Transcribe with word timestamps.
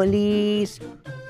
Olis, 0.00 0.80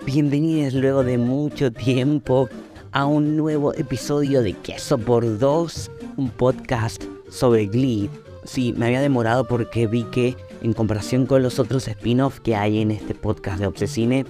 bienvenidos 0.04 0.74
luego 0.74 1.02
de 1.02 1.16
mucho 1.16 1.72
tiempo 1.72 2.50
a 2.92 3.06
un 3.06 3.34
nuevo 3.34 3.72
episodio 3.72 4.42
de 4.42 4.52
Queso 4.52 4.98
por 4.98 5.38
Dos, 5.38 5.90
un 6.18 6.28
podcast 6.28 7.02
sobre 7.30 7.64
Glee. 7.64 8.10
Sí, 8.44 8.74
me 8.76 8.84
había 8.84 9.00
demorado 9.00 9.48
porque 9.48 9.86
vi 9.86 10.02
que 10.02 10.36
en 10.60 10.74
comparación 10.74 11.24
con 11.24 11.42
los 11.42 11.58
otros 11.58 11.88
spin-offs 11.88 12.40
que 12.40 12.56
hay 12.56 12.82
en 12.82 12.90
este 12.90 13.14
podcast 13.14 13.58
de 13.58 13.68
Obsesine, 13.68 14.26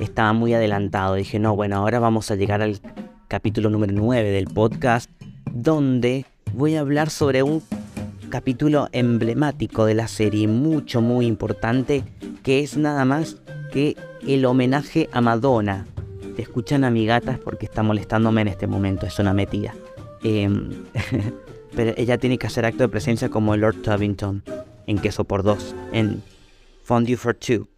estaba 0.00 0.32
muy 0.34 0.54
adelantado. 0.54 1.16
Dije, 1.16 1.40
no, 1.40 1.56
bueno, 1.56 1.74
ahora 1.74 1.98
vamos 1.98 2.30
a 2.30 2.36
llegar 2.36 2.62
al 2.62 2.78
capítulo 3.26 3.70
número 3.70 3.92
9 3.92 4.30
del 4.30 4.46
podcast, 4.46 5.10
donde 5.52 6.26
voy 6.52 6.76
a 6.76 6.80
hablar 6.80 7.10
sobre 7.10 7.42
un 7.42 7.60
capítulo 8.28 8.88
emblemático 8.92 9.84
de 9.84 9.94
la 9.94 10.06
serie, 10.06 10.46
mucho, 10.46 11.00
muy 11.00 11.26
importante, 11.26 12.04
que 12.44 12.60
es 12.60 12.76
nada 12.76 13.04
más 13.04 13.38
que 13.70 13.96
el 14.26 14.44
homenaje 14.44 15.08
a 15.12 15.20
Madonna. 15.20 15.86
Te 16.36 16.42
escuchan 16.42 16.84
a 16.84 16.90
mi 16.90 17.06
gata 17.06 17.38
porque 17.42 17.66
está 17.66 17.82
molestándome 17.82 18.42
en 18.42 18.48
este 18.48 18.66
momento, 18.66 19.06
es 19.06 19.18
una 19.18 19.32
metida. 19.32 19.74
Em, 20.22 20.84
pero 21.74 21.92
ella 21.96 22.18
tiene 22.18 22.38
que 22.38 22.46
hacer 22.46 22.64
acto 22.64 22.82
de 22.82 22.88
presencia 22.88 23.28
como 23.28 23.56
Lord 23.56 23.82
Tubington 23.82 24.42
en 24.86 24.98
Queso 24.98 25.24
por 25.24 25.42
Dos, 25.42 25.74
en 25.92 26.22
Fondue 26.82 27.16
for 27.16 27.34
Two. 27.34 27.68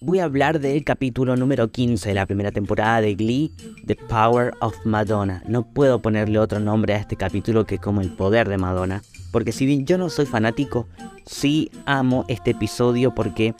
Voy 0.00 0.18
a 0.18 0.24
hablar 0.24 0.60
del 0.60 0.84
capítulo 0.84 1.36
número 1.36 1.70
15 1.70 2.10
de 2.10 2.14
la 2.14 2.26
primera 2.26 2.52
temporada 2.52 3.00
de 3.00 3.14
Glee, 3.14 3.50
The 3.86 3.96
Power 3.96 4.52
of 4.60 4.74
Madonna. 4.84 5.42
No 5.48 5.72
puedo 5.72 6.02
ponerle 6.02 6.38
otro 6.38 6.60
nombre 6.60 6.92
a 6.92 6.98
este 6.98 7.16
capítulo 7.16 7.64
que 7.64 7.78
como 7.78 8.02
el 8.02 8.10
poder 8.10 8.46
de 8.48 8.58
Madonna. 8.58 9.02
Porque 9.32 9.52
si 9.52 9.64
bien 9.64 9.86
yo 9.86 9.96
no 9.96 10.10
soy 10.10 10.26
fanático, 10.26 10.86
sí 11.24 11.70
amo 11.86 12.26
este 12.28 12.50
episodio 12.50 13.14
porque 13.14 13.54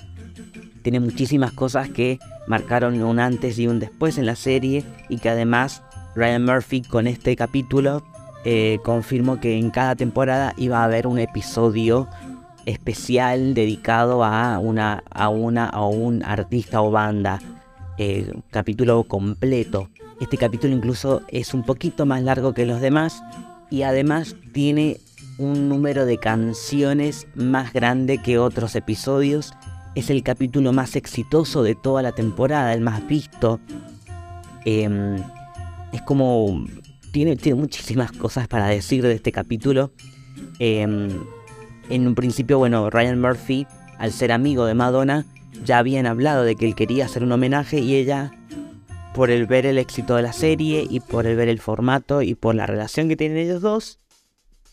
tiene 0.86 1.00
muchísimas 1.00 1.50
cosas 1.50 1.88
que 1.90 2.20
marcaron 2.46 3.02
un 3.02 3.18
antes 3.18 3.58
y 3.58 3.66
un 3.66 3.80
después 3.80 4.18
en 4.18 4.26
la 4.26 4.36
serie 4.36 4.84
y 5.08 5.18
que 5.18 5.28
además 5.28 5.82
Ryan 6.14 6.44
Murphy 6.44 6.82
con 6.82 7.08
este 7.08 7.34
capítulo 7.34 8.04
eh, 8.44 8.78
confirmó 8.84 9.40
que 9.40 9.58
en 9.58 9.72
cada 9.72 9.96
temporada 9.96 10.54
iba 10.56 10.78
a 10.78 10.84
haber 10.84 11.08
un 11.08 11.18
episodio 11.18 12.06
especial 12.66 13.54
dedicado 13.54 14.22
a 14.22 14.60
una 14.60 15.02
a 15.10 15.28
una 15.28 15.76
un 15.76 16.22
artista 16.22 16.80
o 16.82 16.92
banda 16.92 17.40
eh, 17.98 18.32
capítulo 18.52 19.02
completo. 19.02 19.88
Este 20.20 20.36
capítulo 20.36 20.72
incluso 20.72 21.22
es 21.26 21.52
un 21.52 21.64
poquito 21.64 22.06
más 22.06 22.22
largo 22.22 22.54
que 22.54 22.64
los 22.64 22.80
demás 22.80 23.24
y 23.70 23.82
además 23.82 24.36
tiene 24.52 25.00
un 25.36 25.68
número 25.68 26.06
de 26.06 26.18
canciones 26.18 27.26
más 27.34 27.72
grande 27.72 28.18
que 28.18 28.38
otros 28.38 28.76
episodios 28.76 29.52
es 29.96 30.10
el 30.10 30.22
capítulo 30.22 30.74
más 30.74 30.94
exitoso 30.94 31.62
de 31.62 31.74
toda 31.74 32.02
la 32.02 32.12
temporada, 32.12 32.74
el 32.74 32.82
más 32.82 33.08
visto. 33.08 33.58
Em, 34.66 35.16
es 35.90 36.02
como... 36.02 36.66
Tiene, 37.12 37.34
tiene, 37.36 37.58
muchísimas 37.58 38.12
cosas 38.12 38.46
para 38.46 38.66
decir 38.66 39.02
de 39.02 39.14
este 39.14 39.32
capítulo. 39.32 39.90
Em, 40.58 41.08
en 41.88 42.06
un 42.06 42.14
principio, 42.14 42.58
bueno, 42.58 42.90
Ryan 42.90 43.18
Murphy, 43.18 43.66
al 43.98 44.12
ser 44.12 44.32
amigo 44.32 44.66
de 44.66 44.74
Madonna, 44.74 45.24
ya 45.64 45.78
habían 45.78 46.04
hablado 46.04 46.44
de 46.44 46.56
que 46.56 46.66
él 46.66 46.74
quería 46.74 47.06
hacer 47.06 47.22
un 47.22 47.32
homenaje 47.32 47.80
y 47.80 47.94
ella, 47.94 48.32
por 49.14 49.30
el 49.30 49.46
ver 49.46 49.64
el 49.64 49.78
éxito 49.78 50.16
de 50.16 50.22
la 50.22 50.34
serie 50.34 50.86
y 50.90 51.00
por 51.00 51.26
el 51.26 51.36
ver 51.36 51.48
el 51.48 51.58
formato 51.58 52.20
y 52.20 52.34
por 52.34 52.54
la 52.54 52.66
relación 52.66 53.08
que 53.08 53.16
tienen 53.16 53.38
ellos 53.38 53.62
dos, 53.62 53.98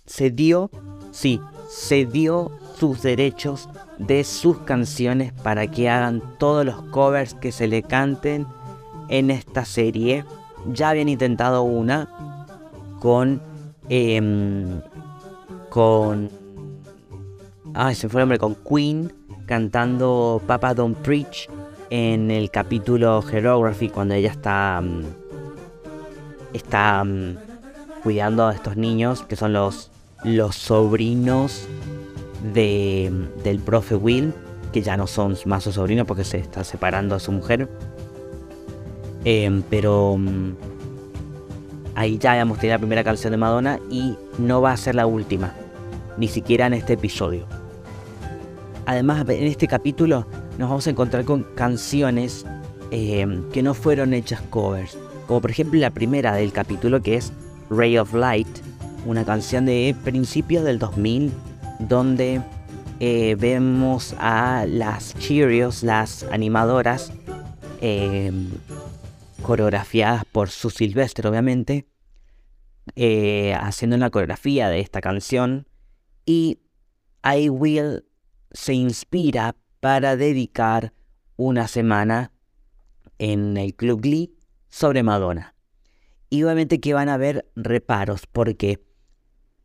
se 0.06 0.32
dio, 0.32 0.70
sí, 1.12 1.40
se 1.70 2.06
dio 2.06 2.52
sus 2.78 3.02
derechos 3.02 3.70
de 4.08 4.24
sus 4.24 4.60
canciones 4.60 5.32
para 5.32 5.68
que 5.68 5.90
hagan 5.90 6.22
todos 6.38 6.66
los 6.66 6.82
covers 6.84 7.34
que 7.36 7.52
se 7.52 7.68
le 7.68 7.84
canten 7.84 8.46
en 9.10 9.30
esta 9.32 9.66
serie. 9.66 10.26
Ya 10.72 10.90
habían 10.90 11.10
intentado 11.10 11.64
una 11.64 12.10
con. 13.00 13.42
Em, 13.90 14.82
con. 15.70 16.30
Ay, 17.74 17.96
se 17.96 18.08
fue 18.08 18.22
el 18.22 18.24
nombre, 18.24 18.40
con 18.40 18.56
Queen 18.56 19.14
cantando 19.46 20.42
Papa 20.48 20.74
Don't 20.74 20.98
Preach 21.00 21.50
en 21.90 22.32
el 22.32 22.50
capítulo 22.50 23.24
Herography 23.30 23.90
cuando 23.90 24.14
ella 24.14 24.32
está. 24.32 24.82
Mm, 24.82 25.04
está 26.54 27.04
mm, 27.04 27.38
cuidando 28.04 28.48
a 28.48 28.54
estos 28.54 28.78
niños 28.78 29.24
que 29.24 29.36
son 29.36 29.54
los, 29.54 29.92
los 30.24 30.56
sobrinos 30.56 31.68
de, 32.44 33.12
del 33.44 33.60
profe 33.60 33.96
Will, 33.96 34.34
que 34.72 34.82
ya 34.82 34.98
no 34.98 35.08
son 35.08 35.38
más 35.46 35.64
su 35.64 35.72
sobrino 35.72 36.06
porque 36.06 36.24
se 36.24 36.38
está 36.38 36.64
separando 36.64 37.16
a 37.16 37.20
su 37.20 37.32
mujer. 37.32 37.70
Em, 39.26 39.64
pero 39.70 40.18
mm, 40.18 40.52
ahí 41.96 42.18
ya 42.18 42.32
habíamos 42.32 42.60
tenido 42.60 42.76
la 42.76 42.80
primera 42.80 43.04
canción 43.04 43.32
de 43.32 43.38
Madonna 43.38 43.80
y 43.90 44.18
no 44.38 44.62
va 44.62 44.74
a 44.74 44.78
ser 44.78 44.96
la 44.96 45.06
última, 45.06 45.54
ni 46.18 46.28
siquiera 46.28 46.68
en 46.68 46.74
este 46.74 46.94
episodio. 46.94 47.46
Además, 48.86 49.26
en 49.30 49.48
este 49.48 49.68
capítulo 49.68 50.28
nos 50.58 50.70
vamos 50.70 50.88
a 50.88 50.90
encontrar 50.90 51.24
con 51.24 51.44
canciones 51.56 52.46
em, 52.92 53.50
que 53.52 53.64
no 53.64 53.74
fueron 53.74 54.14
hechas 54.14 54.42
covers, 54.50 54.98
como 55.28 55.40
por 55.40 55.52
ejemplo 55.52 55.80
la 55.80 55.92
primera 55.92 56.34
del 56.34 56.52
capítulo 56.52 57.02
que 57.02 57.16
es 57.16 57.32
Ray 57.70 57.98
of 57.98 58.14
Light, 58.14 58.48
una 59.06 59.24
canción 59.24 59.66
de 59.66 59.96
principios 60.04 60.66
del 60.66 60.80
2000 60.80 61.32
donde 61.88 62.42
eh, 63.00 63.36
vemos 63.38 64.16
a 64.18 64.66
las 64.68 65.14
Cheerios, 65.20 65.84
las 65.84 66.24
animadoras, 66.24 67.12
em, 67.82 68.50
coreografiadas 69.42 70.26
por 70.26 70.50
su 70.50 70.70
Silvestre, 70.70 71.28
obviamente, 71.28 71.88
eh, 72.96 73.54
haciendo 73.60 73.96
una 73.96 74.10
coreografía 74.10 74.70
de 74.70 74.80
esta 74.80 75.02
canción. 75.02 75.68
Y 76.26 76.60
I 77.24 77.50
Will 77.50 78.06
se 78.52 78.74
inspira 78.74 79.56
para 79.80 80.16
dedicar 80.16 80.94
una 81.36 81.68
semana 81.68 82.32
en 83.20 83.58
el 83.58 83.76
Club 83.76 84.02
Glee 84.02 84.34
sobre 84.70 85.04
Madonna. 85.04 85.56
Y 86.30 86.44
obviamente 86.44 86.80
que 86.80 86.94
van 86.94 87.10
a 87.10 87.16
haber 87.16 87.50
reparos, 87.56 88.28
porque 88.28 88.82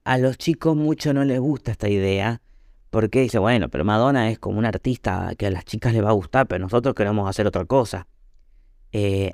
a 0.09 0.17
los 0.17 0.39
chicos 0.39 0.75
mucho 0.75 1.13
no 1.13 1.23
les 1.23 1.39
gusta 1.39 1.71
esta 1.71 1.91
idea, 1.91 2.41
porque 2.89 3.21
dice, 3.21 3.39
bueno, 3.39 3.69
pero 3.69 3.85
Madonna 3.85 4.31
es 4.31 4.39
como 4.39 4.59
una 4.59 4.69
artista 4.69 5.35
que 5.37 5.49
a 5.49 5.51
las 5.51 5.67
chicas 5.67 5.93
les 5.93 6.03
va 6.03 6.09
a 6.09 6.13
gustar, 6.13 6.49
pero 6.49 6.61
nosotros 6.65 6.95
queremos 6.95 7.29
hacer 7.29 7.47
otra 7.47 7.67
cosa. 7.67 8.09
Eh, 8.93 9.33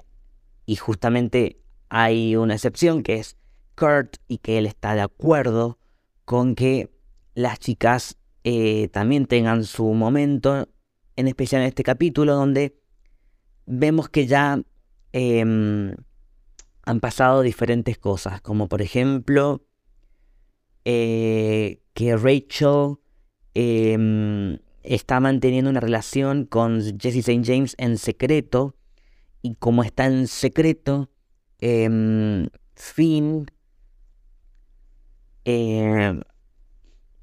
y 0.67 0.75
justamente 0.75 1.61
hay 1.91 2.35
una 2.35 2.55
excepción 2.55 3.05
que 3.05 3.21
es 3.21 3.37
Kurt 3.77 4.17
y 4.27 4.39
que 4.39 4.59
él 4.59 4.67
está 4.67 4.97
de 4.97 5.03
acuerdo 5.03 5.79
con 6.25 6.57
que 6.57 6.91
las 7.37 7.61
chicas 7.61 8.19
eh, 8.43 8.89
también 8.89 9.27
tengan 9.27 9.63
su 9.63 9.85
momento, 9.93 10.69
en 11.15 11.29
especial 11.29 11.63
en 11.63 11.69
este 11.69 11.85
capítulo 11.85 12.35
donde 12.35 12.77
vemos 13.65 14.09
que 14.09 14.27
ya 14.27 14.61
em, 15.13 15.95
han 16.83 16.99
pasado 16.99 17.43
diferentes 17.43 17.97
cosas, 17.97 18.41
como 18.41 18.69
por 18.69 18.83
ejemplo 18.83 19.63
eh, 20.85 21.81
que 21.95 22.17
Rachel 22.17 22.97
em, 23.55 24.59
está 24.83 25.21
manteniendo 25.21 25.71
una 25.71 25.81
relación 25.81 26.45
con 26.45 26.81
Jesse 26.99 27.19
St. 27.19 27.43
James 27.45 27.75
en 27.79 27.99
secreto. 27.99 28.77
Y 29.43 29.55
como 29.57 29.83
está 29.83 30.07
en 30.07 30.27
secreto, 30.27 31.11
em, 31.61 32.49
Finn 32.75 33.47
em, 35.45 36.23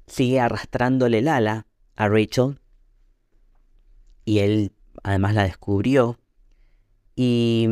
sigue 0.06 0.40
arrastrándole 0.40 1.18
el 1.18 1.28
ala 1.28 1.66
a 1.96 2.08
Rachel. 2.08 2.58
Y 4.24 4.38
él 4.38 4.72
además 5.02 5.34
la 5.34 5.44
descubrió. 5.44 6.18
Y 7.14 7.68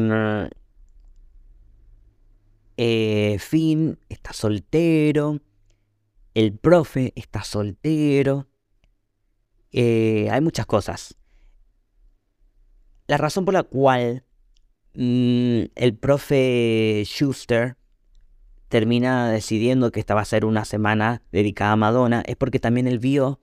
eh, 2.76 3.36
Finn 3.38 3.98
está 4.08 4.32
soltero 4.32 5.40
el 6.34 6.56
profe 6.56 7.12
está 7.16 7.42
soltero. 7.42 8.48
Eh, 9.72 10.28
hay 10.30 10.40
muchas 10.40 10.66
cosas. 10.66 11.16
La 13.06 13.16
razón 13.16 13.44
por 13.44 13.54
la 13.54 13.64
cual 13.64 14.24
mm, 14.94 15.62
el 15.74 15.96
profe 15.98 17.02
Schuster 17.04 17.76
termina 18.68 19.30
decidiendo 19.30 19.90
que 19.90 19.98
esta 19.98 20.14
va 20.14 20.20
a 20.20 20.24
ser 20.24 20.44
una 20.44 20.64
semana 20.64 21.22
dedicada 21.32 21.72
a 21.72 21.76
Madonna 21.76 22.22
es 22.24 22.36
porque 22.36 22.60
también 22.60 22.86
él 22.86 23.00
vio 23.00 23.40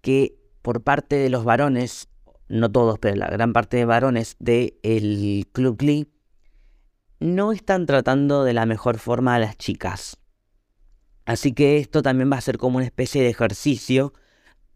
que 0.00 0.38
por 0.62 0.82
parte 0.82 1.16
de 1.16 1.28
los 1.28 1.44
varones, 1.44 2.08
no 2.48 2.72
todos, 2.72 2.98
pero 2.98 3.14
la 3.16 3.26
gran 3.26 3.52
parte 3.52 3.76
de 3.76 3.84
varones 3.84 4.36
del 4.38 4.78
el 4.82 5.46
Club 5.52 5.76
Glee, 5.76 6.08
no 7.20 7.52
están 7.52 7.84
tratando 7.84 8.44
de 8.44 8.54
la 8.54 8.64
mejor 8.64 8.98
forma 8.98 9.34
a 9.34 9.38
las 9.38 9.58
chicas. 9.58 10.18
Así 11.24 11.52
que 11.52 11.78
esto 11.78 12.02
también 12.02 12.30
va 12.30 12.36
a 12.36 12.42
ser 12.42 12.58
como 12.58 12.76
una 12.76 12.86
especie 12.86 13.22
de 13.22 13.30
ejercicio 13.30 14.12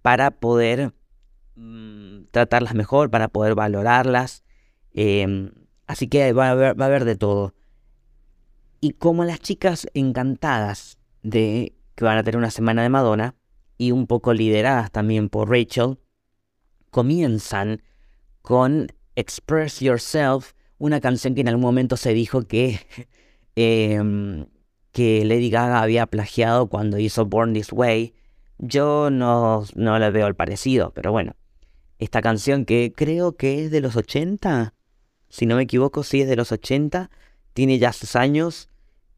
para 0.03 0.31
poder 0.31 0.95
mm, 1.57 2.25
tratarlas 2.31 2.75
mejor, 2.75 3.11
para 3.11 3.29
poder 3.29 3.55
valorarlas. 3.55 4.45
Em, 4.93 5.53
así 5.87 6.09
que 6.09 6.33
va 6.33 6.49
a, 6.49 6.51
haber, 6.53 6.81
va 6.81 6.87
a 6.87 6.89
haber 6.89 7.05
de 7.05 7.17
todo. 7.17 7.55
Y 8.81 8.93
como 8.93 9.25
las 9.25 9.41
chicas 9.41 9.87
encantadas 9.95 10.99
de 11.23 11.75
que 11.95 12.05
van 12.05 12.17
a 12.17 12.23
tener 12.23 12.39
una 12.39 12.51
semana 12.51 12.83
de 12.83 12.89
Madonna, 12.89 13.35
y 13.79 13.93
un 13.93 14.07
poco 14.07 14.35
lideradas 14.35 14.91
también 14.91 15.29
por 15.29 15.49
Rachel, 15.49 15.99
comienzan 16.91 17.83
con 18.43 18.89
Express 19.15 19.81
Yourself, 19.81 20.53
una 20.79 21.01
canción 21.01 21.35
que 21.35 21.41
en 21.41 21.49
algún 21.49 21.63
momento 21.63 21.97
se 21.97 22.13
dijo 22.13 22.43
que, 22.43 22.81
em, 23.57 24.47
que 24.99 25.25
Lady 25.25 25.49
Gaga 25.49 25.81
había 25.81 26.07
plagiado 26.07 26.67
cuando 26.67 26.99
hizo 26.99 27.25
Born 27.25 27.53
This 27.53 27.73
Way. 27.73 28.15
Yo 28.59 29.11
no, 29.11 29.65
no 29.77 29.97
le 29.97 30.11
veo 30.11 30.27
el 30.27 30.35
parecido, 30.35 30.91
pero 30.93 31.13
bueno. 31.13 31.37
Esta 32.01 32.21
canción 32.21 32.65
que 32.65 32.93
creo 32.93 33.37
que 33.37 33.65
es 33.65 33.71
de 33.71 33.81
los 33.81 33.95
80, 33.95 34.75
si 35.29 35.47
no 35.47 35.55
me 35.55 35.63
equivoco, 35.63 36.03
sí 36.03 36.23
es 36.23 36.29
de 36.29 36.35
los 36.35 36.51
80, 36.51 37.11
tiene 37.53 37.79
ya 37.79 37.93
sus 37.93 38.17
años 38.17 38.69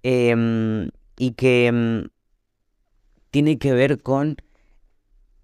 em, 0.03 0.91
y 1.17 1.31
que 1.31 1.69
em, 1.69 2.09
tiene 3.31 3.59
que 3.59 3.73
ver 3.73 4.03
con 4.03 4.37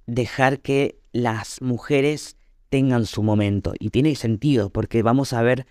dejar 0.05 0.61
que 0.61 0.99
las 1.13 1.63
mujeres 1.63 2.37
tengan 2.69 3.07
su 3.07 3.23
momento. 3.23 3.73
Y 3.79 3.89
tiene 3.89 4.15
sentido, 4.17 4.69
porque 4.69 5.03
vamos 5.03 5.33
a 5.33 5.41
ver 5.41 5.67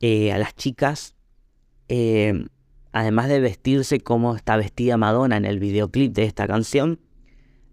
eh, 0.00 0.32
a 0.32 0.36
las 0.36 0.54
chicas, 0.54 1.14
eh, 1.88 2.44
además 2.92 3.28
de 3.28 3.40
vestirse 3.40 4.00
como 4.00 4.36
está 4.36 4.56
vestida 4.56 4.96
Madonna 4.96 5.36
en 5.36 5.44
el 5.44 5.58
videoclip 5.58 6.14
de 6.14 6.24
esta 6.24 6.46
canción, 6.46 7.00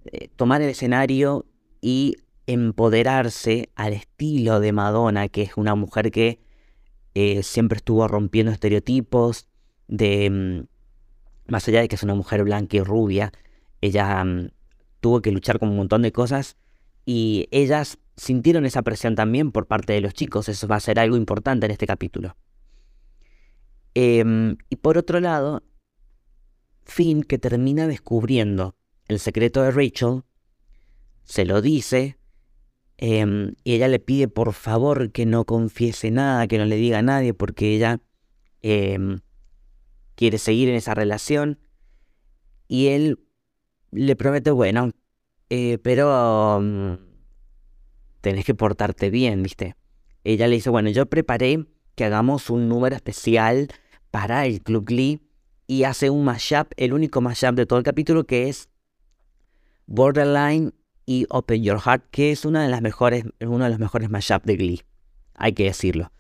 eh, 0.06 0.30
tomar 0.36 0.62
el 0.62 0.70
escenario 0.70 1.46
y 1.82 2.16
empoderarse 2.48 3.70
al 3.76 3.94
estilo 3.94 4.60
de 4.60 4.72
Madonna, 4.72 5.28
que 5.28 5.44
es 5.44 5.58
una 5.58 5.76
mujer 5.76 6.12
que 6.12 6.40
siempre 7.44 7.76
estuvo 7.76 8.08
rompiendo 8.08 8.50
estereotipos, 8.52 9.50
de, 9.90 10.30
mm, 10.30 11.52
más 11.52 11.68
allá 11.68 11.82
de 11.82 11.88
que 11.88 11.96
es 11.96 12.04
una 12.04 12.16
mujer 12.16 12.44
blanca 12.44 12.78
y 12.78 12.82
rubia, 12.82 13.34
ella 13.82 14.24
mm, 14.24 14.52
tuvo 15.02 15.22
que 15.22 15.32
luchar 15.32 15.60
con 15.60 15.70
un 15.70 15.78
montón 15.78 16.02
de 16.02 16.12
cosas 16.12 16.58
y 17.06 17.48
ellas 17.52 17.98
sintieron 18.16 18.66
esa 18.66 18.84
presión 18.84 19.16
también 19.16 19.52
por 19.52 19.66
parte 19.68 19.94
de 19.94 20.02
los 20.02 20.14
chicos. 20.14 20.50
Eso 20.50 20.68
va 20.68 20.76
a 20.76 20.80
ser 20.80 21.00
algo 21.00 21.18
importante 21.18 21.66
en 21.66 21.72
este 21.72 21.88
capítulo. 21.88 22.36
Em, 23.94 24.58
y 24.70 24.76
por 24.78 24.98
otro 24.98 25.20
lado, 25.20 25.64
Finn, 26.84 27.24
que 27.24 27.38
termina 27.38 27.88
descubriendo 27.88 28.76
el 29.08 29.20
secreto 29.20 29.62
de 29.64 29.72
Rachel, 29.72 30.24
se 31.24 31.46
lo 31.46 31.62
dice 31.62 32.18
em, 32.98 33.54
y 33.64 33.74
ella 33.74 33.88
le 33.88 34.00
pide 34.00 34.28
por 34.28 34.54
favor 34.54 35.12
que 35.12 35.26
no 35.26 35.46
confiese 35.46 36.12
nada, 36.12 36.48
que 36.48 36.58
no 36.58 36.66
le 36.66 36.76
diga 36.76 37.00
a 37.00 37.04
nadie, 37.04 37.34
porque 37.34 37.76
ella 37.76 38.02
em, 38.62 39.20
quiere 40.16 40.38
seguir 40.38 40.70
en 40.70 40.76
esa 40.76 40.94
relación. 40.94 41.60
Y 42.68 42.88
él 42.88 43.20
le 43.92 44.16
promete, 44.16 44.52
bueno, 44.52 44.92
eh, 45.50 45.80
pero 45.82 46.60
mm, 46.62 46.94
tenés 48.22 48.46
que 48.46 48.54
portarte 48.54 49.10
bien, 49.10 49.42
¿viste? 49.42 49.76
Ella 50.24 50.48
le 50.48 50.56
dice, 50.56 50.70
bueno, 50.70 50.90
yo 50.90 51.08
preparé 51.08 51.66
que 52.00 52.06
hagamos 52.06 52.50
un 52.50 52.70
número 52.70 52.96
especial 52.96 53.68
para 54.10 54.46
el 54.46 54.62
Club 54.62 54.86
Glee 54.86 55.20
y 55.68 55.84
hace 55.84 56.10
un 56.10 56.24
mashup, 56.24 56.72
el 56.78 56.94
único 56.94 57.20
mashup 57.20 57.56
de 57.56 57.66
todo 57.66 57.78
el 57.78 57.84
capítulo 57.84 58.24
que 58.24 58.48
es 58.48 58.70
Borderline 59.86 60.72
y 61.06 61.26
Open 61.30 61.62
Your 61.62 61.82
Heart, 61.82 62.06
que 62.10 62.32
es 62.32 62.46
una 62.46 62.64
de 62.64 62.70
las 62.70 62.82
mejores, 62.82 63.26
uno 63.42 63.66
de 63.66 63.70
los 63.70 63.80
mejores 63.80 64.10
mashups 64.10 64.46
de 64.46 64.56
Glee, 64.56 64.82
hay 65.36 65.52
que 65.52 65.66
decirlo. 65.66 66.14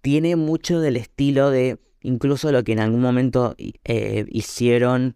Tiene 0.00 0.34
mucho 0.34 0.80
del 0.80 0.96
estilo 0.96 1.50
de 1.50 1.78
incluso 2.00 2.50
lo 2.50 2.64
que 2.64 2.72
en 2.72 2.80
algún 2.80 3.02
momento 3.02 3.54
eh, 3.58 4.24
hicieron 4.30 5.12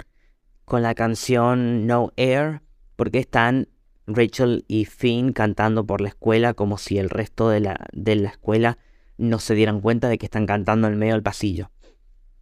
con 0.67 0.83
la 0.83 0.95
canción 0.95 1.87
No 1.87 2.13
Air, 2.17 2.61
porque 2.97 3.21
están 3.21 3.69
Rachel 4.07 4.67
y 4.69 4.85
Finn 4.85 5.33
cantando 5.33 5.87
por 5.87 6.03
la 6.03 6.09
escuela 6.09 6.53
como 6.53 6.77
si 6.77 6.99
el 6.99 7.09
resto 7.09 7.49
de 7.49 7.61
la, 7.61 7.87
de 7.95 8.17
la 8.17 8.29
escuela 8.29 8.77
no 9.19 9.39
se 9.39 9.55
dieran 9.55 9.81
cuenta 9.81 10.09
de 10.09 10.19
que 10.19 10.27
están 10.27 10.47
cantando 10.47 10.89
en 10.89 10.99
medio 10.99 11.15
del 11.15 11.23
pasillo. 11.23 11.71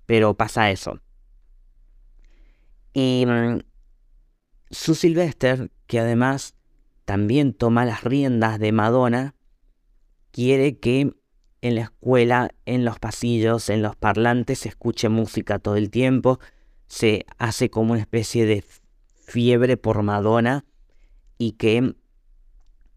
Pero 0.07 0.37
pasa 0.37 0.71
eso. 0.71 1.01
Y 2.93 3.25
mm, 3.27 3.61
su 4.71 4.95
Sylvester, 4.95 5.71
que 5.87 6.01
además 6.01 6.55
también 7.05 7.53
toma 7.53 7.85
las 7.85 8.05
riendas 8.05 8.59
de 8.59 8.73
Madonna, 8.73 9.35
quiere 10.31 10.79
que 10.79 11.13
en 11.61 11.75
la 11.77 11.83
escuela, 11.83 12.51
en 12.67 12.85
los 12.85 12.99
pasillos, 12.99 13.71
en 13.71 13.83
los 13.83 13.97
parlantes 13.97 14.61
se 14.61 14.69
escuche 14.69 15.09
música 15.09 15.59
todo 15.59 15.77
el 15.77 15.91
tiempo, 15.91 16.39
se 16.87 17.25
hace 17.39 17.71
como 17.71 17.93
una 17.93 18.01
especie 18.01 18.45
de 18.45 18.65
fiebre 19.27 19.77
por 19.77 20.03
Madonna 20.03 20.65
y 21.39 21.53
que 21.53 21.95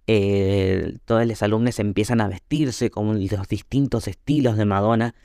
eh, 0.07 0.98
todos 1.06 1.25
los 1.27 1.44
alumnos 1.44 1.80
empiezan 1.80 2.21
a 2.21 2.27
vestirse 2.27 2.89
como 2.89 3.13
los 3.13 3.48
distintos 3.48 4.07
estilos 4.07 4.56
de 4.57 4.65
Madonna 4.65 5.15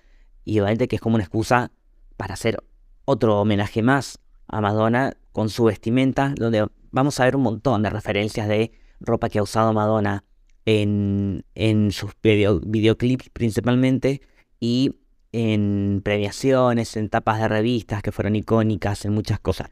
y 0.44 0.58
obviamente 0.58 0.88
que 0.88 0.96
es 0.96 1.02
como 1.02 1.14
una 1.14 1.24
excusa 1.24 1.70
para 2.16 2.34
hacer 2.34 2.62
otro 3.04 3.40
homenaje 3.40 3.82
más 3.82 4.18
a 4.48 4.60
Madonna 4.60 5.16
con 5.32 5.48
su 5.48 5.64
vestimenta, 5.64 6.34
donde 6.36 6.66
vamos 6.90 7.18
a 7.20 7.24
ver 7.24 7.36
un 7.36 7.42
montón 7.42 7.82
de 7.82 7.90
referencias 7.90 8.48
de 8.48 8.72
ropa 9.00 9.28
que 9.28 9.38
ha 9.38 9.42
usado 9.42 9.72
Madonna 9.72 10.24
en, 10.66 11.44
en 11.54 11.92
sus 11.92 12.12
videoclips 12.20 13.30
principalmente 13.30 14.20
y 14.60 14.96
en 15.32 16.02
premiaciones, 16.04 16.96
en 16.96 17.08
tapas 17.08 17.40
de 17.40 17.48
revistas 17.48 18.02
que 18.02 18.12
fueron 18.12 18.36
icónicas, 18.36 19.04
en 19.04 19.12
muchas 19.14 19.40
cosas. 19.40 19.70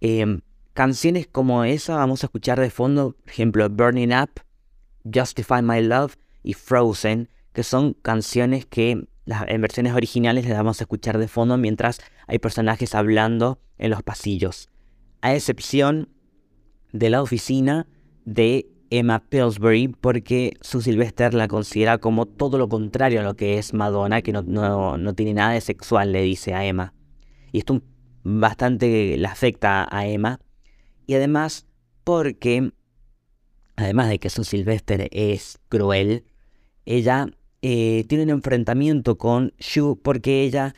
Em, 0.00 0.40
canciones 0.78 1.26
como 1.26 1.64
esa 1.64 1.96
vamos 1.96 2.22
a 2.22 2.26
escuchar 2.28 2.60
de 2.60 2.70
fondo, 2.70 3.16
por 3.24 3.30
ejemplo, 3.30 3.68
Burning 3.68 4.12
Up, 4.12 4.30
Justify 5.12 5.60
My 5.60 5.82
Love 5.82 6.14
y 6.44 6.52
Frozen, 6.52 7.28
que 7.52 7.64
son 7.64 7.94
canciones 7.94 8.64
que 8.64 8.92
en 9.26 9.60
versiones 9.60 9.92
originales 9.94 10.44
les 10.46 10.56
vamos 10.56 10.80
a 10.80 10.84
escuchar 10.84 11.18
de 11.18 11.26
fondo 11.26 11.56
mientras 11.56 11.98
hay 12.28 12.38
personajes 12.38 12.94
hablando 12.94 13.58
en 13.76 13.90
los 13.90 14.04
pasillos. 14.04 14.68
A 15.20 15.34
excepción 15.34 16.10
de 16.92 17.10
la 17.10 17.22
oficina 17.22 17.88
de 18.24 18.70
Emma 18.90 19.18
Pillsbury 19.18 19.88
porque 19.88 20.52
su 20.60 20.80
Sylvester 20.80 21.34
la 21.34 21.48
considera 21.48 21.98
como 21.98 22.24
todo 22.26 22.56
lo 22.56 22.68
contrario 22.68 23.18
a 23.18 23.24
lo 23.24 23.34
que 23.34 23.58
es 23.58 23.74
Madonna, 23.74 24.22
que 24.22 24.30
no, 24.30 24.42
no, 24.42 25.14
tiene 25.14 25.34
nada 25.34 25.54
de 25.54 25.60
sexual, 25.60 26.12
le 26.12 26.22
dice 26.22 26.54
a 26.54 26.64
Emma. 26.64 26.94
Y 27.50 27.58
esto 27.58 27.82
bastante 28.22 29.16
le 29.16 29.26
afecta 29.26 29.88
a 29.90 30.06
Emma. 30.06 30.38
Y 31.08 31.14
además 31.14 31.66
porque, 32.04 32.70
además 33.76 34.10
de 34.10 34.18
que 34.18 34.28
su 34.28 34.44
Sylvester 34.44 35.08
es 35.10 35.58
cruel, 35.70 36.26
ella 36.84 37.30
eh, 37.62 38.04
tiene 38.08 38.24
un 38.24 38.30
enfrentamiento 38.30 39.16
con 39.16 39.54
Shu 39.58 39.98
porque 40.02 40.42
ella 40.42 40.74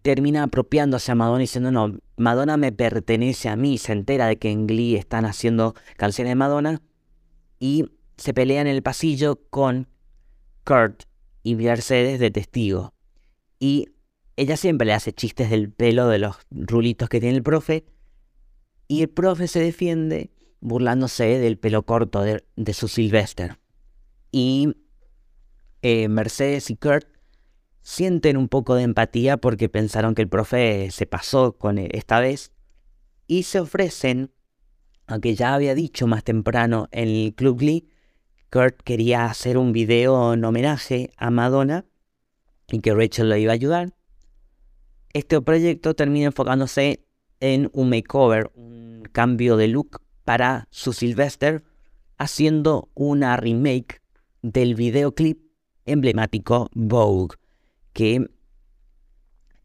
termina 0.00 0.44
apropiándose 0.44 1.12
a 1.12 1.14
Madonna 1.16 1.40
diciendo, 1.40 1.70
no, 1.70 1.98
Madonna 2.16 2.56
me 2.56 2.72
pertenece 2.72 3.50
a 3.50 3.56
mí, 3.56 3.76
se 3.76 3.92
entera 3.92 4.26
de 4.26 4.38
que 4.38 4.50
en 4.50 4.66
Glee 4.66 4.96
están 4.96 5.26
haciendo 5.26 5.74
canciones 5.98 6.30
de 6.30 6.36
Madonna 6.36 6.80
y 7.60 7.84
se 8.16 8.32
pelea 8.32 8.62
en 8.62 8.68
el 8.68 8.82
pasillo 8.82 9.38
con 9.50 9.86
Kurt 10.64 11.02
y 11.42 11.56
Mercedes 11.56 12.20
de 12.20 12.30
testigo. 12.30 12.94
Y 13.58 13.90
ella 14.36 14.56
siempre 14.56 14.86
le 14.86 14.94
hace 14.94 15.12
chistes 15.12 15.50
del 15.50 15.70
pelo 15.70 16.08
de 16.08 16.20
los 16.20 16.36
rulitos 16.50 17.10
que 17.10 17.20
tiene 17.20 17.36
el 17.36 17.42
profe. 17.42 17.84
Y 18.88 19.02
el 19.02 19.08
profe 19.08 19.48
se 19.48 19.60
defiende 19.60 20.30
burlándose 20.60 21.38
del 21.38 21.58
pelo 21.58 21.84
corto 21.84 22.22
de, 22.22 22.72
su 22.72 22.88
Sylvester. 22.88 23.58
Y 24.32 24.74
eh, 25.82 26.08
Mercedes 26.08 26.70
y 26.70 26.76
Kurt 26.76 27.08
sienten 27.82 28.36
un 28.36 28.48
poco 28.48 28.74
de 28.74 28.82
empatía 28.82 29.36
porque 29.36 29.68
pensaron 29.68 30.14
que 30.14 30.22
el 30.22 30.28
profe 30.28 30.90
se 30.90 31.06
pasó 31.06 31.56
con 31.56 31.78
esta 31.78 32.20
vez 32.20 32.52
y 33.26 33.44
se 33.44 33.60
ofrecen 33.60 34.32
aunque 35.06 35.34
ya 35.34 35.54
había 35.54 35.74
dicho 35.74 36.06
más 36.06 36.24
temprano 36.24 36.88
en 36.90 37.08
el 37.08 37.34
Club 37.34 37.58
Glee, 37.58 37.88
Kurt 38.50 38.80
quería 38.82 39.26
hacer 39.26 39.56
un 39.58 39.72
video 39.72 40.34
en 40.34 40.44
homenaje 40.44 41.10
a 41.16 41.30
Madonna 41.30 41.84
y 42.68 42.80
que 42.80 42.94
Rachel 42.94 43.28
lo 43.28 43.36
iba 43.36 43.52
a 43.52 43.54
ayudar. 43.54 43.94
Este 45.12 45.40
proyecto 45.40 45.94
termina 45.94 46.26
enfocándose 46.26 47.05
en 47.40 47.70
un 47.72 47.90
makeover, 47.90 48.50
un 48.54 49.08
cambio 49.12 49.56
de 49.56 49.68
look 49.68 50.00
para 50.24 50.66
su 50.70 50.92
Sylvester, 50.92 51.62
haciendo 52.18 52.88
una 52.94 53.36
remake 53.36 54.00
del 54.42 54.74
videoclip 54.74 55.40
emblemático 55.84 56.68
Vogue, 56.74 57.36
que 57.92 58.28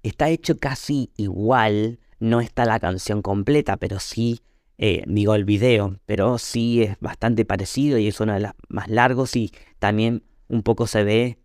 está 0.03 0.29
hecho 0.29 0.57
casi 0.57 1.11
igual, 1.17 1.99
no 2.19 2.41
está 2.41 2.65
la 2.65 2.79
canción 2.79 3.21
completa, 3.21 3.77
pero 3.77 3.99
sí 3.99 4.41
eh, 4.77 5.03
digo 5.07 5.35
el 5.35 5.45
video, 5.45 5.99
pero 6.05 6.37
sí 6.37 6.81
es 6.81 6.99
bastante 6.99 7.45
parecido 7.45 7.99
y 7.99 8.07
es 8.07 8.19
uno 8.19 8.33
de 8.33 8.39
los 8.39 8.51
más 8.67 8.87
largos 8.87 9.35
y 9.35 9.51
también 9.77 10.23
un 10.47 10.63
poco 10.63 10.87
se 10.87 11.03
ve 11.03 11.37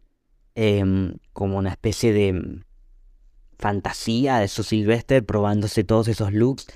em, 0.55 1.19
como 1.35 1.59
una 1.59 1.71
especie 1.71 2.15
de 2.15 2.63
fantasía 3.59 4.39
de 4.39 4.49
su 4.49 4.63
Sylvester 4.63 5.25
probándose 5.25 5.85
todos 5.85 6.09
esos 6.09 6.33
looks. 6.33 6.67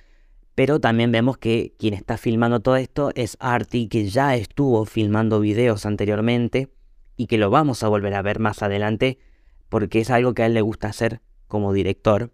Pero 0.54 0.80
también 0.80 1.12
vemos 1.12 1.38
que 1.38 1.74
quien 1.78 1.94
está 1.94 2.18
filmando 2.18 2.60
todo 2.60 2.76
esto 2.76 3.12
es 3.14 3.36
Artie, 3.40 3.88
que 3.88 4.08
ya 4.08 4.34
estuvo 4.34 4.84
filmando 4.84 5.40
videos 5.40 5.86
anteriormente 5.86 6.68
y 7.16 7.26
que 7.26 7.38
lo 7.38 7.50
vamos 7.50 7.82
a 7.82 7.88
volver 7.88 8.14
a 8.14 8.22
ver 8.22 8.40
más 8.40 8.62
adelante 8.62 9.18
porque 9.68 10.00
es 10.00 10.10
algo 10.10 10.34
que 10.34 10.42
a 10.42 10.46
él 10.46 10.54
le 10.54 10.60
gusta 10.60 10.88
hacer 10.88 11.22
como 11.46 11.72
director. 11.72 12.32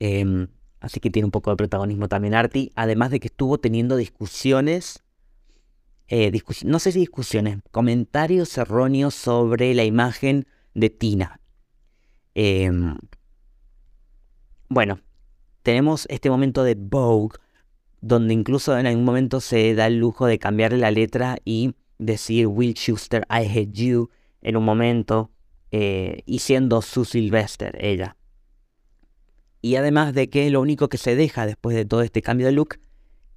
Em, 0.00 0.48
así 0.80 0.98
que 0.98 1.10
tiene 1.10 1.26
un 1.26 1.30
poco 1.30 1.50
de 1.50 1.56
protagonismo 1.56 2.08
también 2.08 2.34
Artie, 2.34 2.72
además 2.74 3.10
de 3.10 3.20
que 3.20 3.28
estuvo 3.28 3.58
teniendo 3.58 3.96
discusiones, 3.96 5.04
eh, 6.08 6.32
no 6.64 6.78
sé 6.78 6.92
si 6.92 7.00
discusiones, 7.00 7.58
comentarios 7.70 8.56
erróneos 8.58 9.14
sobre 9.14 9.74
la 9.74 9.84
imagen 9.84 10.46
de 10.74 10.90
Tina. 10.90 11.40
Em, 12.34 12.96
bueno, 14.74 14.98
tenemos 15.62 16.06
este 16.10 16.28
momento 16.30 16.64
de 16.64 16.74
Vogue, 16.74 17.38
donde 18.00 18.34
incluso 18.34 18.76
en 18.76 18.88
algún 18.88 19.04
momento 19.04 19.40
se 19.40 19.72
da 19.76 19.86
el 19.86 19.98
lujo 19.98 20.26
de 20.26 20.40
cambiarle 20.40 20.78
la 20.78 20.90
letra 20.90 21.38
y 21.44 21.74
decir 21.98 22.48
Will 22.48 22.74
Schuster, 22.74 23.24
I 23.30 23.46
hate 23.46 23.72
you, 23.72 24.10
en 24.42 24.56
un 24.56 24.64
momento, 24.64 25.30
eh, 25.70 26.22
y 26.26 26.40
siendo 26.40 26.82
su 26.82 27.04
Sylvester 27.04 27.78
ella. 27.80 28.16
Y 29.62 29.76
además 29.76 30.12
de 30.12 30.28
que 30.28 30.50
lo 30.50 30.60
único 30.60 30.88
que 30.88 30.98
se 30.98 31.14
deja 31.14 31.46
después 31.46 31.76
de 31.76 31.84
todo 31.84 32.02
este 32.02 32.20
cambio 32.20 32.46
de 32.46 32.52
look 32.52 32.80